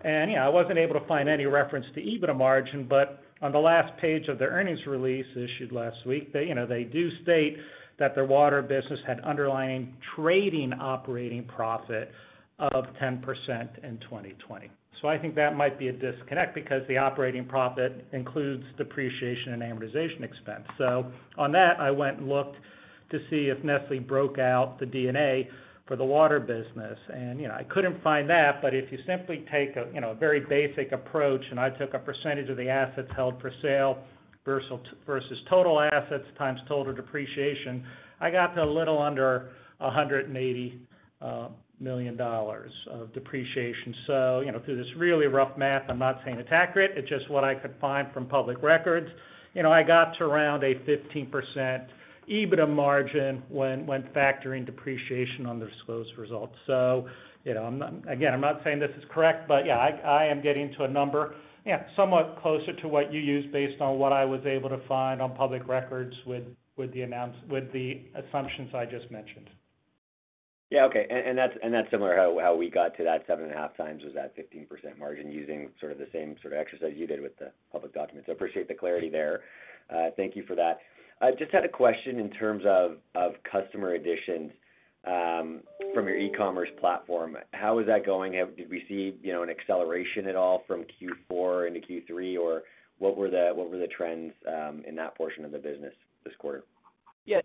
[0.04, 3.60] And know, I wasn't able to find any reference to EBITDA margin, but on the
[3.60, 7.58] last page of their earnings release issued last week, they, you know, they do state
[8.00, 12.12] that their water business had underlying trading operating profit
[12.60, 13.22] of 10%
[13.84, 14.72] in 2020.
[15.02, 19.62] So I think that might be a disconnect because the operating profit includes depreciation and
[19.62, 20.64] amortization expense.
[20.78, 22.56] So on that, I went and looked
[23.12, 25.50] to see if Nestlé broke out the D&A
[25.86, 26.98] for the water business.
[27.14, 30.12] And you know, I couldn't find that, but if you simply take a, you know,
[30.12, 34.00] a very basic approach, and I took a percentage of the assets held for sale
[34.44, 37.86] versus versus total assets times total depreciation,
[38.20, 40.80] I got to a little under $180
[41.22, 43.94] uh, million of depreciation.
[44.08, 47.30] So you know, through this really rough math, I'm not saying it's accurate, it's just
[47.30, 49.10] what I could find from public records.
[49.54, 51.88] You know, I got to around a 15%
[52.30, 53.86] EBITDA margin when
[54.16, 56.56] factoring depreciation on the disclosed results.
[56.68, 57.08] So,
[57.44, 60.42] you know, I'm not again, I'm not saying this is correct, but yeah, I am
[60.42, 61.36] getting to a number,
[61.66, 65.22] yeah, somewhat closer to what you used based on what I was able to find
[65.22, 66.44] on public records with
[66.94, 69.50] the announce with the assumptions I just mentioned.
[70.72, 70.86] Yeah.
[70.86, 71.06] Okay.
[71.36, 76.00] That's similar how we got to that 7.5x was that 15% margin using sort of
[76.00, 78.30] the same sort of exercise you did with the public documents.
[78.32, 79.42] Appreciate the clarity there.
[79.90, 80.80] Uh, thank you for that.
[81.22, 84.52] I just had a question in terms of of customer additions
[85.08, 85.62] um,
[85.94, 87.38] from your e-commerce platform.
[87.54, 88.34] How is that going?
[88.34, 92.64] Did we see, you know, an acceleration at all from Q4 into Q3, or
[92.98, 95.94] what were the what were the trends um, in that portion of the business
[96.24, 96.64] this quarter?
[97.26, 97.42] Yeah.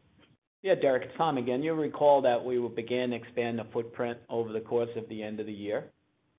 [0.62, 1.62] Yeah, Derek, it's Tom again.
[1.62, 5.22] You'll recall that we will begin to expand the footprint over the course of the
[5.22, 5.86] end of the year.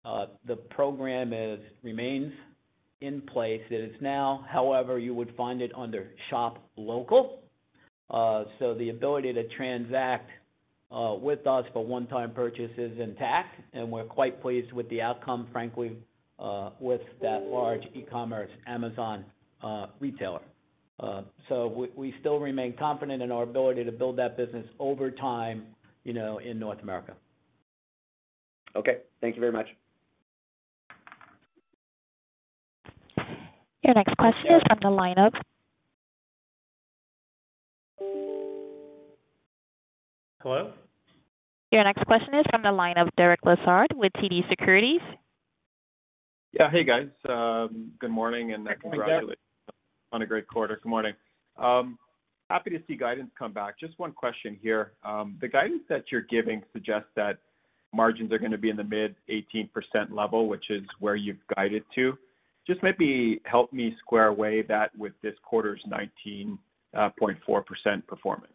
[0.05, 1.33] Uh, the program
[1.81, 2.31] remains
[3.01, 3.61] in place.
[3.69, 7.39] It is now, however, you would find it under Shop Local.
[8.09, 10.29] Uh, so the ability to transact
[10.91, 15.97] with us for one-time purchase is intact, and we're quite pleased with the outcome, frankly,
[16.79, 19.23] with that large e-commerce Amazon
[19.99, 20.41] retailer.
[20.99, 25.63] Uh so we still remain confident in our ability to build that business over time,
[26.03, 27.13] you know, in North America.
[28.75, 28.97] Okay.
[29.19, 29.67] Thank you very much.
[33.91, 35.33] Your next question is from the line of.
[40.41, 40.71] Hello?
[41.73, 45.01] Your next question is from the line of Derek Lessard with TD Securities.
[46.57, 46.71] Yeah.
[46.71, 47.09] Hey, guys.
[47.27, 48.81] Um, good morning, and uh, Good.
[48.81, 49.37] Congratulations
[50.13, 50.79] on a great quarter.
[50.81, 51.13] Good morning.
[51.57, 51.99] Um,
[52.49, 53.77] happy to see guidance come back.
[53.77, 54.93] Just one question here.
[55.03, 57.39] Um, the guidance that you're giving suggests that
[57.93, 59.69] margins are gonna be in the mid-18%
[60.11, 62.17] level, which is where you've guided to.
[62.67, 68.53] Just maybe help me square away that with this quarter's 19.4% performance.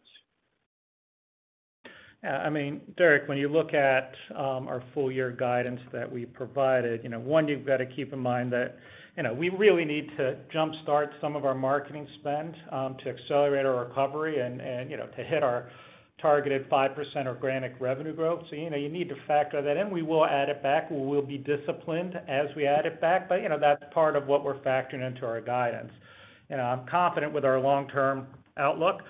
[2.23, 7.03] I mean, Derek, when you look at um, our full year guidance that we provided,
[7.03, 8.77] you know, one, you've got to keep in mind that,
[9.15, 13.65] you know, we really need to jumpstart some of our marketing spend um, to accelerate
[13.65, 15.69] our recovery and, and, you know, to hit our
[16.21, 18.43] targeted 5% organic revenue growth.
[18.49, 19.91] So, you know, you need to factor that in.
[19.91, 20.89] We will add it back.
[20.89, 24.25] We will be disciplined as we add it back, but, you know, that's part of
[24.25, 25.91] what we're factoring into our guidance.
[26.49, 28.25] You know, I'm confident with our long-term
[28.57, 29.01] outlook,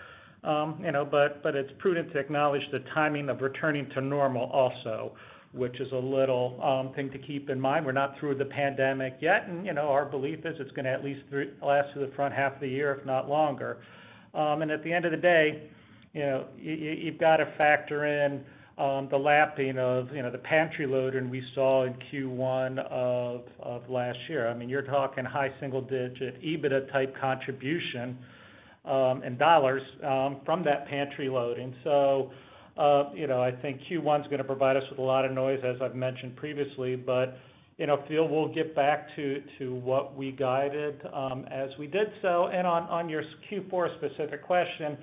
[0.44, 5.14] um, you know, but it's prudent to acknowledge the timing of returning to normal also,
[5.54, 7.86] which is a little um, thing to keep in mind.
[7.86, 11.06] We're not through the pandemic yet, and, you know, our belief is it's gonna at
[11.06, 11.22] least
[11.62, 13.78] last through the front half of the year, if not longer.
[14.34, 15.70] Um, and at the end of the day,
[16.18, 18.44] you know, you've got to factor in
[18.80, 23.88] um, the lapping of, you know, the pantry loading we saw in Q1 of of
[23.88, 24.50] last year.
[24.50, 28.18] I mean, you're talking high single digit EBITDA type contribution
[28.86, 31.76] um, in dollars um, from that pantry loading.
[31.84, 32.32] So
[32.78, 35.76] uh you know, I think Q1's gonna provide us with a lot of noise, as
[35.82, 37.38] I've mentioned previously, but,
[37.78, 39.42] you know, feel we'll get back to
[39.84, 41.00] what we guided
[41.52, 42.48] as we did so.
[42.48, 44.98] And on your Q4 specific question,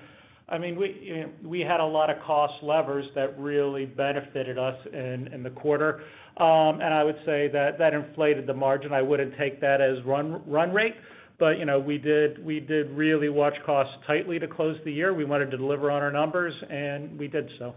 [0.47, 5.29] I mean, we we had a lot of cost levers that really benefited us in
[5.33, 6.03] in the quarter.
[6.37, 8.93] Um, and I would say that that inflated the margin.
[8.93, 10.95] I wouldn't take that as run run rate.
[11.37, 15.13] But, you know, we did we did really watch costs tightly to close the year.
[15.13, 17.75] We wanted to deliver on our numbers, and we did so.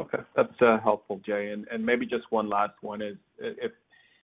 [0.00, 0.18] Okay.
[0.36, 1.50] That's helpful, Jay.
[1.52, 3.72] And, and Maybe just one last one is if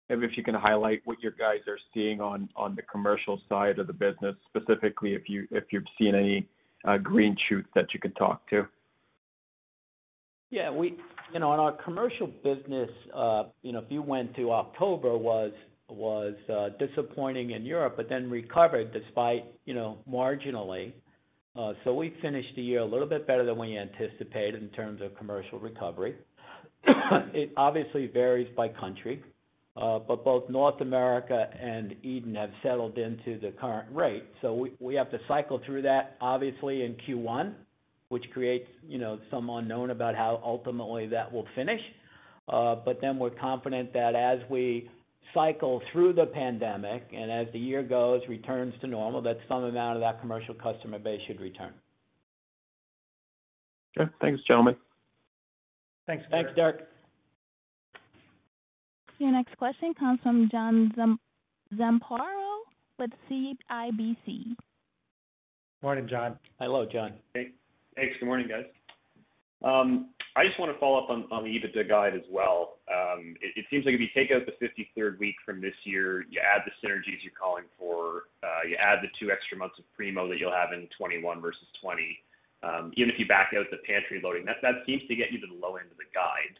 [0.09, 3.78] maybe if you can highlight what you guys are seeing on on the commercial side
[3.78, 6.47] of the business, specifically if you if you've seen any
[7.03, 8.66] green shoots that you could talk to.
[10.51, 10.97] Yeah, we,
[11.33, 12.91] you know, in our commercial business,
[13.62, 15.53] you know, if you went to October was
[15.93, 20.93] was uh, disappointing in Europe, but then recovered despite, you know, marginally.
[21.57, 25.01] Uh, so we finished the year a little bit better than we anticipated in terms
[25.03, 26.14] of commercial recovery.
[27.33, 29.22] It obviously varies by country,
[29.75, 34.25] but both North America and Eden have settled into the current rate.
[34.43, 37.55] So we have to cycle through that obviously in Q1,
[38.09, 41.81] which creates, you know, some unknown about how ultimately that will finish.
[42.49, 44.91] Uh but then we're confident that as we
[45.33, 49.97] cycle through the pandemic and as the year goes, returns to normal, that some amount
[49.97, 51.73] of that commercial customer base should return.
[53.97, 54.11] Sure.
[54.21, 54.77] Thanks, gentlemen.
[56.07, 56.47] Thanks, Derek.
[56.47, 56.89] Thanks, Derek.
[59.21, 60.91] Your next question comes from John
[61.77, 62.61] Zamparo
[62.99, 64.57] with CIBC.
[65.83, 66.39] Morning, John.
[66.59, 67.12] Hello, John.
[67.35, 67.51] Hey.
[67.97, 68.16] Thanks.
[68.18, 68.64] Good morning, guys.
[69.62, 72.79] Um, I just wanna follow up on the EBITDA guide as well.
[72.91, 76.41] Um, it seems like if you take out the 53rd week from this year, you
[76.41, 80.29] add the synergies you're calling for, uh, you add the two extra months of Primo
[80.29, 82.25] that you'll have in 21 versus 2020,
[82.62, 85.47] um, even if you back out the pantry loading, that seems to get you to
[85.47, 86.57] the low end of the guide.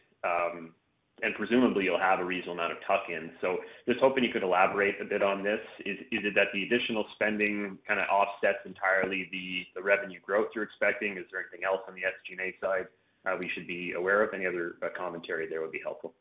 [1.23, 3.31] And presumably you'll have a reasonable amount of tuck-ins.
[3.41, 5.59] So just hoping you could elaborate a bit on this.
[5.85, 11.17] Is it that the additional spending kinda offsets entirely the revenue growth you're expecting?
[11.17, 12.87] Is there anything else on the SG&A side
[13.25, 14.33] uh, we should be aware of?
[14.33, 16.13] Any other uh, commentary there would be helpful.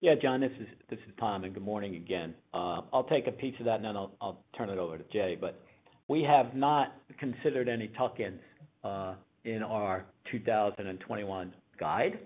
[0.00, 0.52] Yeah, John, this
[0.90, 2.34] is Tom, and good morning again.
[2.54, 5.36] Uh, I'll take a piece of that, and then I'll turn it over to Jay.
[5.38, 5.60] But
[6.08, 8.40] we have not considered any tuck-ins
[9.44, 12.18] in our 2021 guide.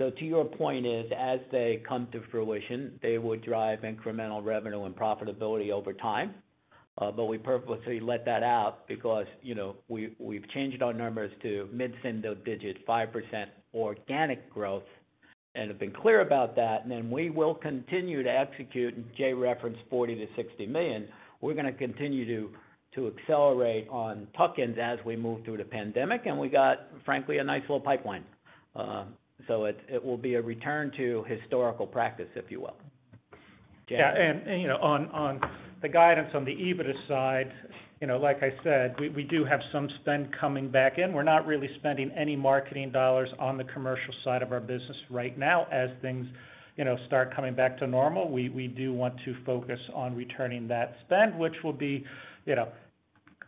[0.00, 4.84] So to your point is, as they come to fruition, they would drive incremental revenue
[4.84, 6.34] and profitability over time.
[6.96, 11.30] Uh, but we purposely let that out because, you know, we, we've changed our numbers
[11.42, 14.84] to mid-single digit 5% organic growth
[15.54, 16.82] and have been clear about that.
[16.82, 21.08] And then we will continue to execute, and Jay referenced $40 million-$60 million.
[21.42, 22.50] We're gonna continue to
[22.94, 27.44] to accelerate on tuck-ins as we move through the pandemic, and we got, frankly, a
[27.44, 28.24] nice little pipeline.
[28.74, 29.04] Uh,
[29.48, 32.76] So it will be a return to historical practice, if you will.
[33.88, 33.96] Jay?
[33.98, 34.56] Yeah.
[34.56, 35.40] You know, on
[35.82, 37.52] the guidance on the EBITDA side,
[38.00, 41.12] you know, like I said, we do have some spend coming back in.
[41.12, 45.36] We're not really spending any marketing dollars on the commercial side of our business right
[45.38, 45.66] now.
[45.70, 46.26] As things,
[46.76, 50.96] you know, start coming back to normal, we do want to focus on returning that
[51.04, 52.04] spend, which will be,
[52.46, 52.68] you know,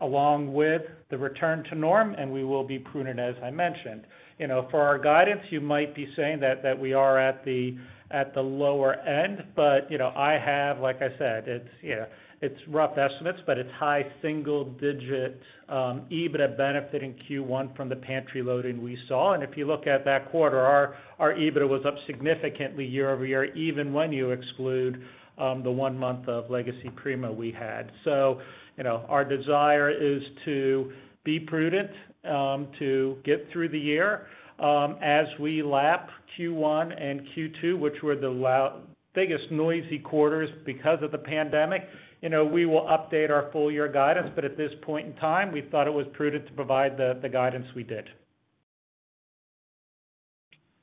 [0.03, 4.03] along with the return to norm, and we will be prudent, as I mentioned.
[4.39, 7.77] You know, for our guidance, you might be saying that that we are at the
[8.11, 9.45] at the lower end.
[9.57, 12.07] But you know, I have, like I said, it's, you know,
[12.43, 17.97] it's rough estimates, but it's high single digit um, EBITDA benefit in Q1 from the
[17.97, 19.35] pantry loading we saw.
[19.35, 23.93] And if you look at that quarter, our our EBITDA was up significantly year-over-year, even
[23.93, 25.05] when you exclude
[25.39, 27.93] um, the one month of legacy Primo we had.
[28.05, 28.41] So,
[28.77, 30.93] you know, our desire is to
[31.25, 31.91] be prudent
[32.25, 34.27] to get through the year.
[34.61, 38.83] As we lap Q1 and Q2, which were the
[39.15, 41.89] biggest noisy quarters because of the pandemic,
[42.23, 44.31] you know, we will update our full year guidance.
[44.35, 47.67] But at this point in time, we thought it was prudent to provide the guidance
[47.75, 48.09] we did.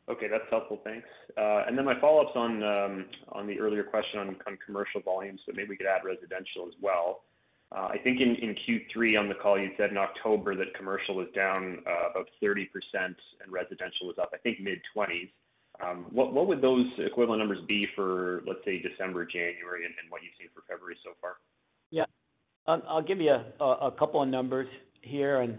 [0.10, 0.82] Okay, that's helpful.
[0.84, 1.08] Thanks.
[1.38, 5.52] Uh and then my follow-up's on um on the earlier question on commercial volumes, so
[5.56, 7.22] maybe we could add residential as well.
[7.72, 11.80] I think in Q3 on the call, you said in October that commercial was down
[11.86, 13.16] uh, about 30% and
[13.48, 15.30] residential was up, I think, mid-20s.
[15.82, 20.34] Um, what would those equivalent numbers be for, let's say, December, January, and what you've
[20.38, 21.38] seen for February so far?
[21.92, 22.06] Yeah.
[22.68, 24.68] I'll give you a couple of numbers
[25.02, 25.58] here, and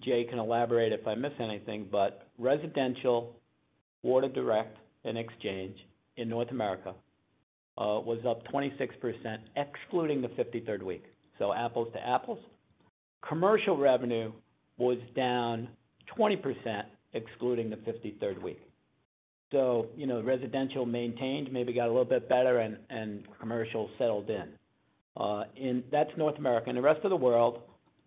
[0.00, 1.88] Jay can elaborate if I miss anything.
[1.90, 3.34] But residential,
[4.02, 5.76] Water Direct, and Exchange
[6.16, 6.90] in North America
[7.78, 11.04] uh, was up 26%, excluding the 53rd week,
[11.38, 12.38] so apples to apples.
[13.26, 14.32] Commercial revenue
[14.78, 15.68] was down
[16.18, 16.82] 20%,
[17.14, 18.60] excluding the 53rd week.
[19.52, 24.48] So, you know, residential maintained, maybe got a little bit better and commercial settled in.
[25.16, 26.68] Uh, in that's North America.
[26.68, 27.60] In the rest of the world,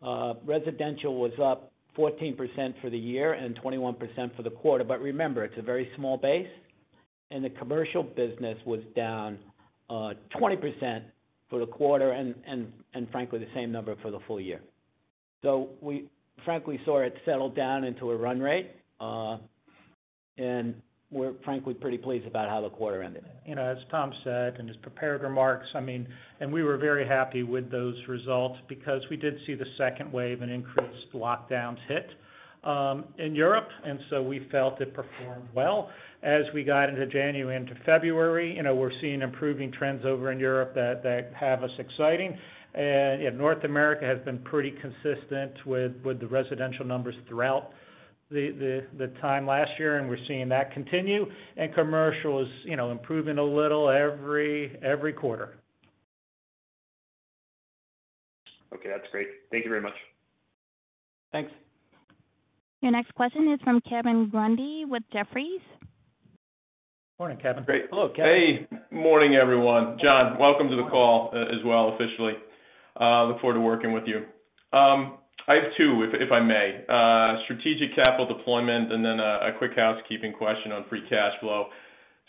[0.05, 2.35] uh, residential was up 14%
[2.81, 4.83] for the year and 21% for the quarter.
[4.83, 6.47] But remember, it's a very small base,
[7.31, 9.39] and the commercial business was down
[9.89, 11.01] uh, 20%
[11.49, 12.35] for the quarter and
[13.11, 14.61] frankly, the same number for the full year.
[15.43, 16.09] So we
[16.45, 19.37] frankly saw it settle down into a run rate, uh,
[20.37, 20.75] and
[21.11, 23.25] we're frankly pretty pleased about how the quarter ended.
[23.45, 26.07] You know, as Tom said in his prepared remarks, I mean,
[26.39, 30.41] and we were very happy with those results because we did see the second wave
[30.41, 32.09] and increased lockdowns hit
[32.63, 35.89] um, in Europe, and so we felt it performed well.
[36.21, 40.39] As we got into January into February, you know, we're seeing improving trends over in
[40.39, 41.71] Europe that have us
[42.73, 43.37] excited.
[43.37, 47.71] North America has been pretty consistent with the residential numbers throughout
[48.29, 51.25] the time last year, and we're seeing that continue.
[51.57, 55.55] And commercial is, you know, improving a little every quarter.
[58.73, 59.27] Okay, that's great.
[59.51, 59.95] Thank you very much.
[61.31, 61.51] Thanks.
[62.81, 65.59] Your next question is from Kevin Grundy with Jefferies.
[67.19, 67.63] Morning, Kevin.
[67.65, 67.85] Great.
[67.89, 68.31] Hello, Kevin.
[68.31, 69.97] Hey, morning, everyone.
[70.01, 72.35] John, welcome to the call uh, as well, officially.
[72.99, 74.25] Look forward to working with you.
[74.71, 75.17] Um,
[75.47, 76.85] I have two, if if I may.
[76.87, 81.67] Uh, Strategic capital deployment and then a quick housekeeping question on free cash flow.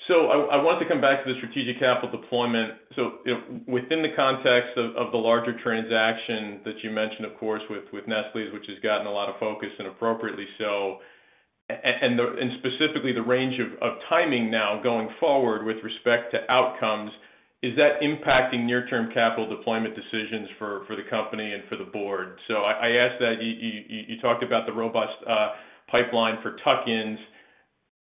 [0.08, 2.72] So I want to come back to the strategic capital deployment.
[2.96, 7.62] You know, within the context of of the larger transaction that you mentioned, of course,
[7.68, 10.98] with with Nestle's, which has gotten a lot of focus and appropriately so,
[11.68, 17.12] and and specifically the range of, of timing now going forward with respect to outcomes,
[17.62, 22.38] is that impacting near-term capital deployment decisions for the company and for the board?
[22.48, 25.50] So I ask that you talked about the robust uh,
[25.88, 27.18] pipeline for tuck-ins.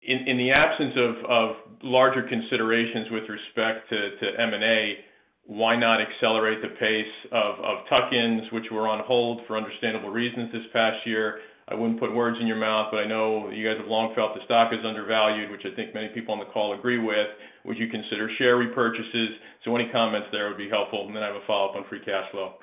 [0.02, 0.94] In the absence
[1.30, 4.98] of larger considerations with respect to M&A,
[5.46, 10.66] why not accelerate the pace of tuck-ins, which were on hold for understandable reasons this
[10.74, 11.42] past year?
[11.68, 14.34] I wouldn't put words in your mouth, but I know you guys have long felt
[14.34, 17.28] the stock is undervalued, which I think many people on the call agree with.
[17.66, 19.30] Would you consider share repurchases?
[19.64, 21.08] So Any comments there would be helpful.
[21.08, 22.56] And Then I have a follow-up on free cash flow.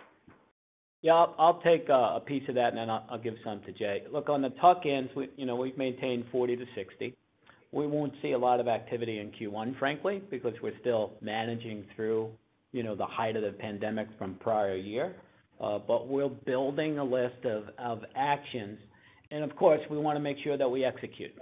[1.03, 4.03] Yeah, I'll take a piece of that, and then I'll give some to Jay.
[4.13, 7.17] Look, on the tuck-ins, you know, we've maintained 40 to 60
[7.73, 12.31] We won't see a lot of activity in Q1, frankly, because we're still managing through,
[12.73, 15.15] you know, the height of the pandemic from prior year.
[15.59, 18.79] Uh, but we're building a list of actions,
[19.31, 21.33] and of course, we wanna make sure that we execute.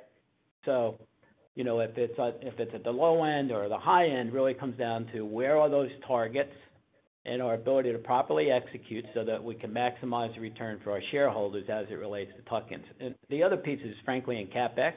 [1.58, 4.32] You know, if it's at if it's at the low end or the high end,
[4.32, 6.52] really comes down to where are those targets
[7.26, 11.00] and our ability to properly execute so that we can maximize the return for our
[11.10, 12.84] shareholders as it relates to tuck-ins.
[13.28, 14.92] The other piece is, frankly, in CapEx,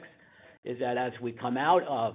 [0.64, 2.14] is that as we come out of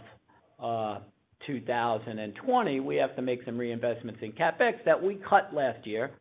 [0.64, 1.02] uh,
[1.46, 6.12] 2020, we have to make some reinvestments in CapEx that we cut last year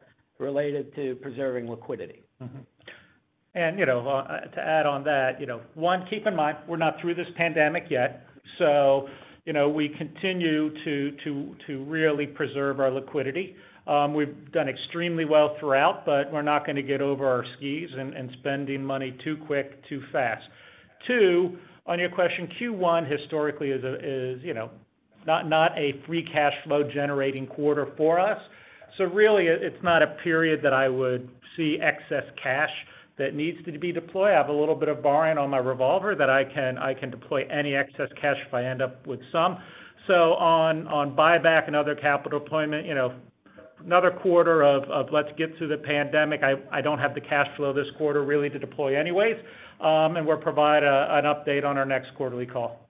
[0.41, 2.25] related to preserving liquidity.
[3.57, 6.59] And you know, uh, uh, to add on that, you know, one, keep in mind,
[6.69, 8.27] we're not through this pandemic yet,
[8.59, 9.09] so,
[9.47, 13.57] you know, we continue to to to really preserve our liquidity.
[13.87, 18.31] Um, we've done extremely well throughout, but we're not gonna get over our skis and
[18.41, 20.45] spending money too quick, too fast.
[21.07, 24.71] Two, on your question, Q1 historically is, is, you know,
[25.27, 28.41] not not a free cash flow generating quarter for us.
[28.99, 32.71] So really, it's not a period that I would see excess cash
[33.19, 34.33] that needs to be deployed.
[34.33, 37.11] I have a little bit of borrowing on my revolver that I can I can
[37.11, 39.59] deploy any excess cash if I end up with some.
[40.07, 43.15] So on on buyback and other capital deployment, you know,
[43.85, 46.43] another quarter of of let's get through the pandemic.
[46.43, 49.37] I I don't have the cash flow this quarter really to deploy anyways,
[49.81, 52.87] um, and we'll provide an update on our next quarterly call.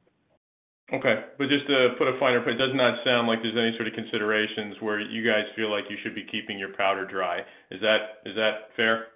[0.93, 1.25] Okay.
[1.37, 3.89] But just to put a finer point, it does not sound like there's any sort
[3.89, 7.41] of considerations where you guys feel like you should be keeping your powder dry.
[7.71, 9.07] Is that is that fair?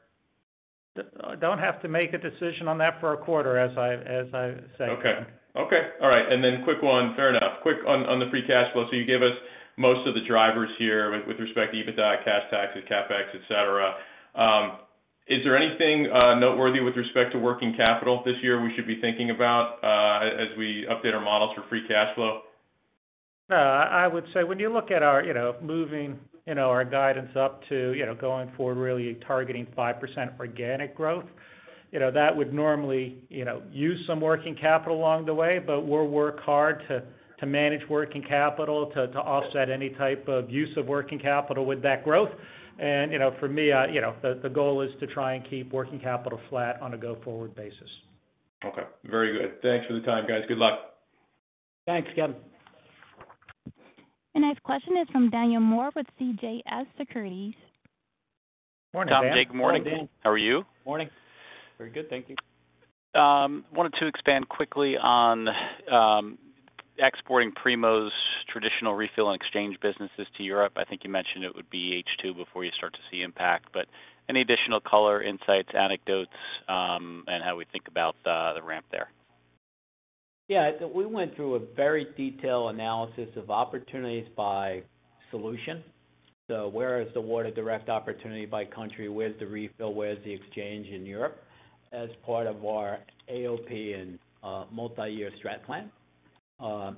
[1.40, 4.88] Don't have to make a decision on that for a quarter, as I said.
[4.90, 5.26] Okay.
[5.56, 5.82] Okay.
[6.00, 6.32] All right.
[6.32, 7.14] And then quick one.
[7.16, 7.60] Fair enough.
[7.62, 8.86] Quick on on the free cash flow.
[8.90, 9.36] So you gave us
[9.76, 13.94] most of the drivers here with respect to EBITDA, cash taxes, CapEx, et cetera.
[14.34, 14.78] Um,
[15.26, 19.00] is there anything uh, noteworthy with respect to working capital this year we should be
[19.00, 22.42] thinking about uh, as we update our models for free cash flow?
[23.48, 26.18] No, I would say when you look at our, you know, moving,
[26.50, 31.26] you know, our guidance up to, you know, going forward, really targeting 5% organic growth,
[31.92, 35.82] you know, that would normally, you know, use some working capital along the way, but
[35.82, 37.04] we'll work hard to
[37.38, 42.04] to manage working capital to offset any type of use of working capital with that
[42.04, 42.28] growth.
[42.80, 45.72] And, you know, for me, you know, the the goal is to try and keep
[45.72, 47.88] working capital flat on a go-forward basis.
[48.64, 48.82] Okay.
[49.04, 49.62] Very good.
[49.62, 50.42] Thanks for the time, guys.
[50.48, 50.96] Good luck.
[51.86, 52.34] Thanks, Kevin.
[54.34, 57.54] The next question is from Daniel Moore with CJS Securities.
[58.94, 59.22] Morning, Dan.
[59.22, 59.82] Tom, Jay, good morning.
[59.82, 60.08] Morning, Dan.
[60.20, 60.64] How are you?
[60.86, 61.08] Morning.
[61.78, 63.20] Very good, thank you.
[63.20, 65.48] Um, wanted to expand quickly on
[65.90, 66.38] um,
[66.98, 68.12] exporting Primo's
[68.48, 70.74] traditional refill and exchange businesses to Europe.
[70.76, 73.86] I think you mentioned it would be H2 before you start to see impact, but
[74.28, 76.30] any additional color, insights, anecdotes,
[76.68, 79.08] um, and how we think about uh, the ramp there?
[80.50, 80.72] Yeah.
[80.92, 84.82] We went through a very detailed analysis of opportunities by
[85.30, 85.84] solution.
[86.48, 89.08] So where is the Water Direct opportunity by country?
[89.08, 89.94] Where's the refill?
[89.94, 91.40] Where's the exchange in Europe
[91.92, 92.98] as part of our
[93.32, 94.18] AOP and
[94.72, 95.88] multi-year strat plan?
[96.58, 96.92] Uh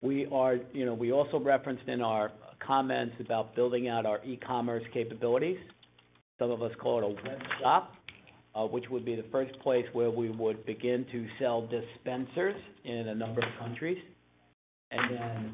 [0.00, 2.32] we are you know, we also referenced in our
[2.66, 5.58] comments about building out our e-commerce capabilities.
[6.38, 7.92] Some of us call it a web shop,
[8.64, 13.14] which would be the first place where we would begin to sell dispensers in a
[13.14, 13.98] number of countries.
[14.90, 15.52] And then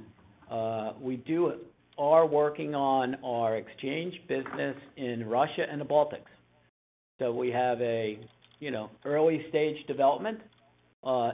[0.51, 1.53] uh we do
[1.99, 6.33] are working on our exchange business in Russia and the Baltics.
[7.21, 8.19] So we have a,
[8.61, 10.41] you know, early stage development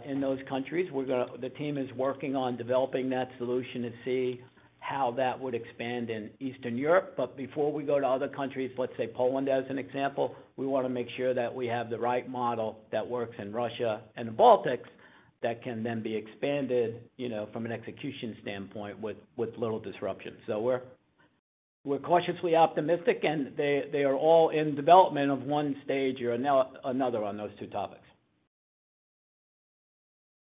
[0.06, 0.90] in those countries.
[0.92, 4.40] We got the team is working on developing that solution to see
[4.80, 7.14] how that would expand in Eastern Europe.
[7.16, 10.88] But before we go to other countries, let's say Poland as an example, we wanna
[10.88, 14.88] make sure that we have the right model that works in Russia and the Baltics
[15.42, 20.36] that can then be expanded, you know, from an execution standpoint with little disruption.
[20.46, 20.80] So
[21.84, 27.36] we're cautiously optimistic, and they are all in development of one stage or another on
[27.36, 28.02] those two topics.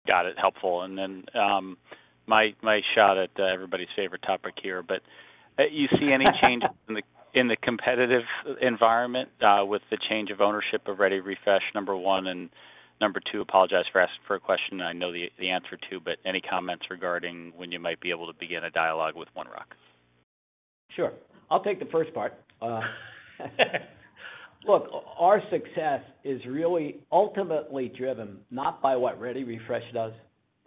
[0.07, 0.37] Got it.
[0.39, 0.81] Helpful.
[0.81, 1.77] Um,
[2.31, 5.01] My my shot at uh, everybody's favorite topic here, but
[5.59, 7.03] uh, you see any change in the
[7.35, 8.23] in the competitive
[8.63, 12.29] environment uh, with the change of ownership of ReadyRefresh, number one?
[12.29, 12.49] And
[13.01, 16.19] number two, apologize for asking for a question I know the the answer to, but
[16.25, 19.75] any comments regarding when you might be able to begin a dialogue with One Rock?
[20.95, 21.13] Sure.
[21.51, 22.35] I'll take the first part.
[24.69, 30.13] Look, our success is really ultimately driven not by what ReadyRefresh does,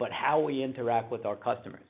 [0.03, 1.87] but how we interact with our customers.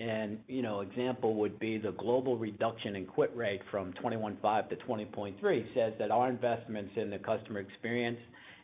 [0.00, 4.74] And you know, example would be the global reduction in quit rate from 21.5 to
[4.74, 8.18] 20.3 says that our investments in the customer experience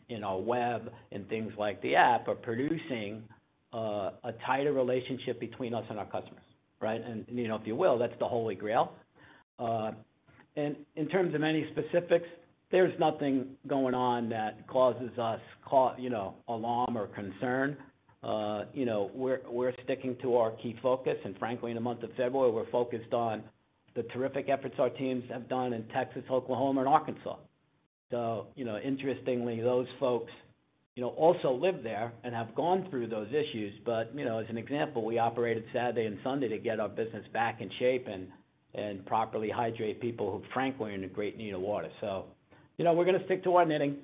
[0.09, 3.23] in our web and things like the app are producing
[3.71, 6.43] a tighter relationship between us and our customers,
[6.81, 7.01] right?
[7.01, 8.91] And you know, if you will, that's the Holy Grail.
[9.57, 9.91] Uh,
[10.57, 12.27] and in terms of any specifics,
[12.73, 15.39] there's nothing going on that causes us,
[15.97, 17.77] you know, alarm or concern.
[18.23, 22.03] Uh, you know, we're we're sticking to our key focus, and frankly, in the month
[22.03, 23.43] of February, we're focused on
[23.95, 27.37] the terrific efforts our teams have done in Texas, Oklahoma, and Arkansas.
[28.11, 30.31] So, you know, interestingly, those folks,
[30.95, 33.73] you know, also live there and have gone through those issues.
[33.85, 37.25] But you know, as an example, we operated Saturday and Sunday to get our business
[37.33, 41.89] back in shape and properly hydrate people who frankly are in great need of water.
[42.01, 42.25] So,
[42.77, 43.97] you know, we're gonna stick to our knitting,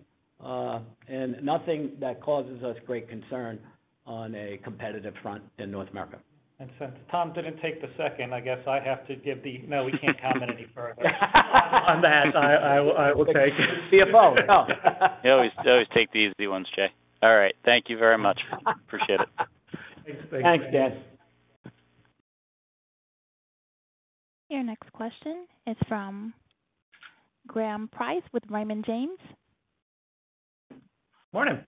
[0.43, 3.59] uh, and nothing that causes us great concern
[4.07, 6.17] on a competitive front in North America.
[6.59, 9.59] And since Tom didn't take the second, I guess I have to give the.
[9.67, 12.35] No, we can't comment any further on that.
[12.35, 13.91] I will take it.
[13.91, 14.65] CFO, no.
[15.23, 16.87] You always take the easy ones, Jay.
[17.21, 17.53] All right.
[17.63, 18.39] Thank you very much.
[18.65, 19.29] Appreciate it.
[20.05, 20.23] Thanks.
[20.31, 21.03] Thanks, Dan.
[24.49, 26.33] Your next question is from
[27.47, 29.19] Graham Price with Raymond James.
[31.33, 31.59] Morning.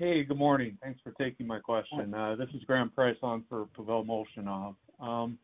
[0.00, 0.78] Hey, good morning.
[0.82, 2.14] Thanks for taking my question.
[2.14, 4.74] Uh, this is Graham Price on for Pavel Molchanov.
[4.98, 5.38] Um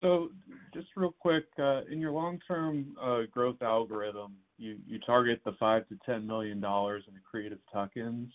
[0.00, 0.28] so
[0.72, 6.24] just real quick, uh, in your long-term uh, growth algorithm, you target the $5 million-$10
[6.24, 8.30] million in accretive tuck-ins,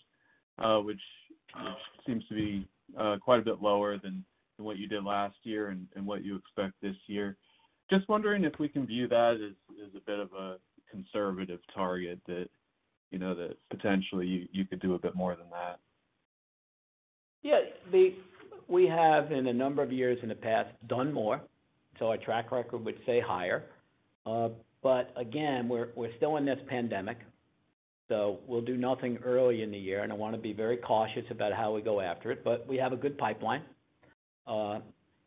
[0.84, 1.00] which
[2.06, 2.68] seems to be
[3.20, 4.24] quite a bit lower than
[4.58, 7.36] what you did last year and what you expect this year.
[7.90, 10.58] Just wondering if we can view that as a bit of a
[10.90, 12.46] conservative target that,
[13.16, 15.80] you know, that potentially you could do a bit more than that.
[17.42, 17.60] Yeah.
[18.68, 21.40] We have in a number of years in the past done more,
[21.98, 23.64] so our track record would say higher.
[24.26, 24.50] Uh
[24.82, 25.88] but again, we're
[26.18, 27.16] still in this pandemic,
[28.08, 31.54] so we'll do nothing early in the year, and I wanna be very cautious about
[31.54, 32.44] how we go after it.
[32.44, 33.62] But we have a good pipeline.
[34.46, 34.80] Uh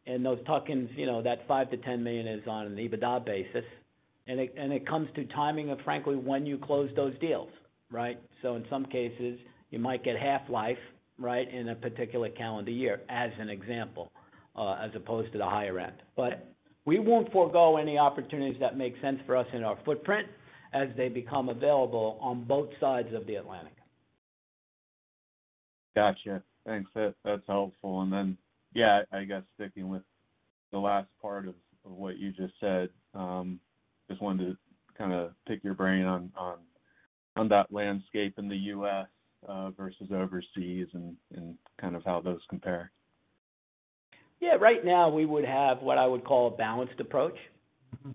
[0.06, 3.66] and those tuck-ins, you know, that $5 million-$10 million is on an EBITDA basis.
[4.28, 7.50] And it comes to timing of frankly when you close those deals,
[7.92, 8.20] right?
[8.42, 9.40] So in some cases,
[9.72, 10.78] you might get half-life,
[11.18, 14.12] right, in a particular calendar year, as an example,
[14.56, 15.96] uh, as opposed to the higher end.
[16.16, 16.48] But
[16.86, 20.28] we won't forego any opportunities that make sense for us in our footprint
[20.74, 23.74] as they become available on both sides of the Atlantic.
[25.96, 26.44] Gotcha.
[26.66, 26.90] Thanks.
[26.96, 28.02] That's helpful.
[28.02, 28.38] And then
[28.74, 30.04] yeah, I guess sticking with
[30.72, 33.60] the last part of what you just said, um,
[34.08, 34.58] just wanted to
[34.98, 36.32] kinda pick your brain on
[37.48, 39.08] that landscape in the U.S.
[39.78, 41.16] versus overseas and
[41.80, 42.92] kind of how those compare.
[44.42, 44.56] Yeah.
[44.56, 47.38] Right now, we would have what I would call a balanced approach,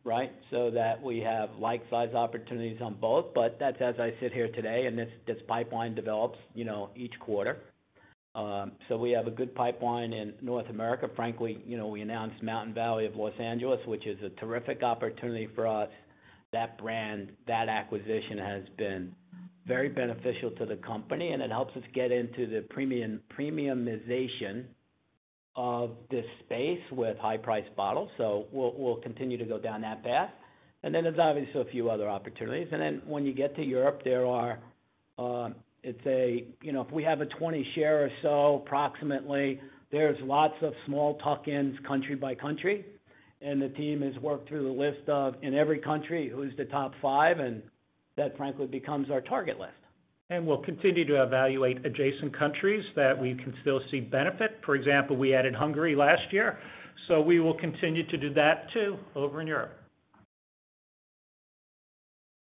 [0.04, 0.32] right?
[0.50, 3.34] So that we have like size opportunities on both.
[3.34, 7.58] But that's as I sit here today, and this pipeline develops, you know, each quarter.
[8.34, 11.08] Um so we have a good pipeline in North America.
[11.14, 15.48] Frankly, you know, we announced Mountain Valley of Los Angeles, which is a terrific opportunity
[15.54, 15.88] for us.
[16.54, 19.12] That brand, that acquisition has been
[19.66, 24.66] very beneficial to the company, and it helps us get into the premium premiumization
[25.56, 28.08] of this space with high-priced bottles.
[28.18, 30.30] So we'll continue to go down that path.
[30.84, 32.68] And then there's obviously a few other opportunities.
[32.70, 34.58] And then when you get to Europe, there are,
[35.18, 35.50] uh,
[35.82, 40.54] it's a, you know, if we have a 20 share or so, approximately, there's lots
[40.62, 42.84] of small tuck-ins country by country,
[43.40, 46.92] and the team has worked through the list of, in every country, who's the top
[47.02, 47.62] five, and
[48.16, 49.72] that frankly becomes our target list.
[50.30, 54.60] And We'll continue to evaluate adjacent countries that we can still see benefit.
[54.64, 56.58] For example, we added Hungary last year,
[57.08, 59.78] so we will continue to do that too over in Europe.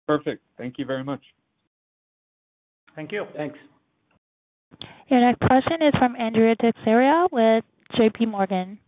[0.07, 0.43] Perfect.
[0.59, 1.23] Thank you very much.
[2.95, 3.25] Thank you.
[3.35, 3.59] Thanks.
[5.09, 7.65] Your next question is from Andrea Teixeira with
[7.95, 8.31] JPMorgan.
[8.31, 8.79] Morning.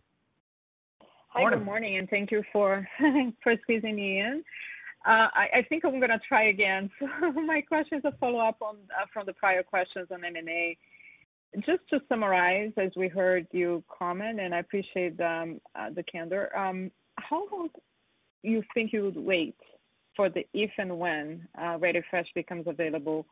[1.37, 2.87] Hi, good morning, and thank you for
[3.43, 4.43] for squeezing me in.
[5.05, 6.89] Uh, I think I'm gonna try again.
[7.45, 10.75] My question is a follow-up on uh, from the prior questions on M&A.
[11.57, 16.57] Just to summarize, as we heard you comment, and I appreciate the um, uh, candor,
[16.57, 17.69] um, how long
[18.41, 19.55] you think you would wait
[20.15, 23.27] for the if and when Ready-Fresh becomes available?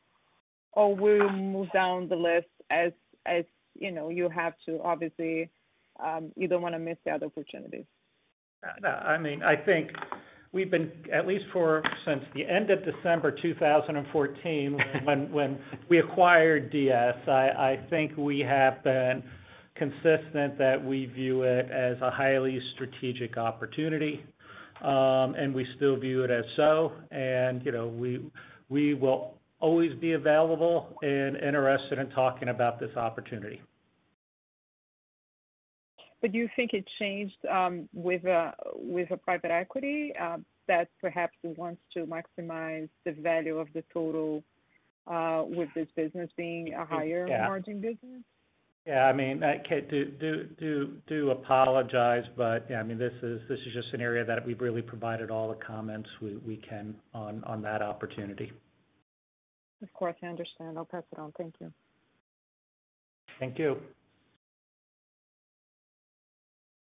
[0.73, 2.91] Or will you move down the list as
[3.25, 5.49] as you know, you have to obviously,
[5.99, 7.85] um, you don't wanna miss the other opportunities?
[8.81, 9.91] No, I mean, I think
[10.51, 14.77] we've been at least for, since the end of December 2014
[15.31, 17.27] when we acquired DS.
[17.27, 19.21] I think we have been
[19.75, 24.23] consistent that we view it as a highly strategic opportunity,
[24.81, 26.93] um, and we still view it as so.
[27.11, 28.25] And, you know, we,
[28.69, 33.61] we will always be available and interested in talking about this opportunity.
[36.27, 41.81] Do you think it changed um, uh, with a private equity uh, that perhaps wants
[41.93, 44.43] to maximize the value of the total
[45.07, 47.47] uh, with this business being a higher- Yeah.
[47.47, 48.23] margin business?
[48.85, 49.05] Yeah.
[49.05, 53.59] I mean, I do do do do apologize, but yeah, I mean, this is this
[53.59, 57.43] is just an area that we've really provided all the comments we we can on
[57.45, 58.51] on that opportunity.
[59.81, 60.77] Of course, I understand.
[60.77, 61.31] I'll pass it on.
[61.37, 61.71] Thank you.
[63.39, 63.77] Thank you.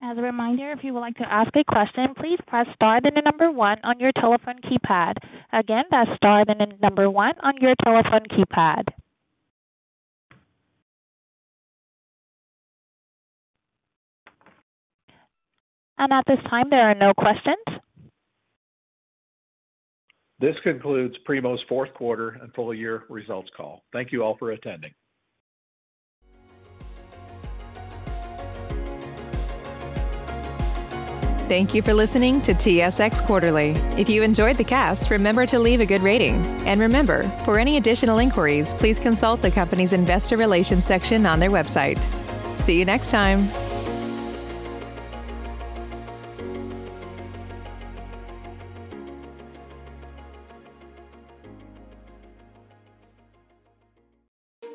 [0.02, 3.14] As a reminder, if you would like to ask a question, please press star then
[3.16, 5.16] the number one on your telephone keypad.
[5.52, 8.84] Again, that's star then the number one on your telephone keypad.
[15.98, 17.58] And at this time, there are no questions.
[20.40, 23.84] This concludes Primo's fourth quarter and full year results call.
[23.92, 24.94] Thank you all for attending.
[31.50, 33.72] Thank you for listening to TSX Quarterly.
[33.98, 36.36] If you enjoyed the cast, remember to leave a good rating.
[36.68, 41.50] And remember, for any additional inquiries, please consult the company's investor relations section on their
[41.50, 42.06] website.
[42.56, 43.50] See you next time.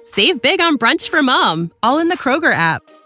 [0.02, 2.82] Save big on brunch for mom, all in the Kroger app.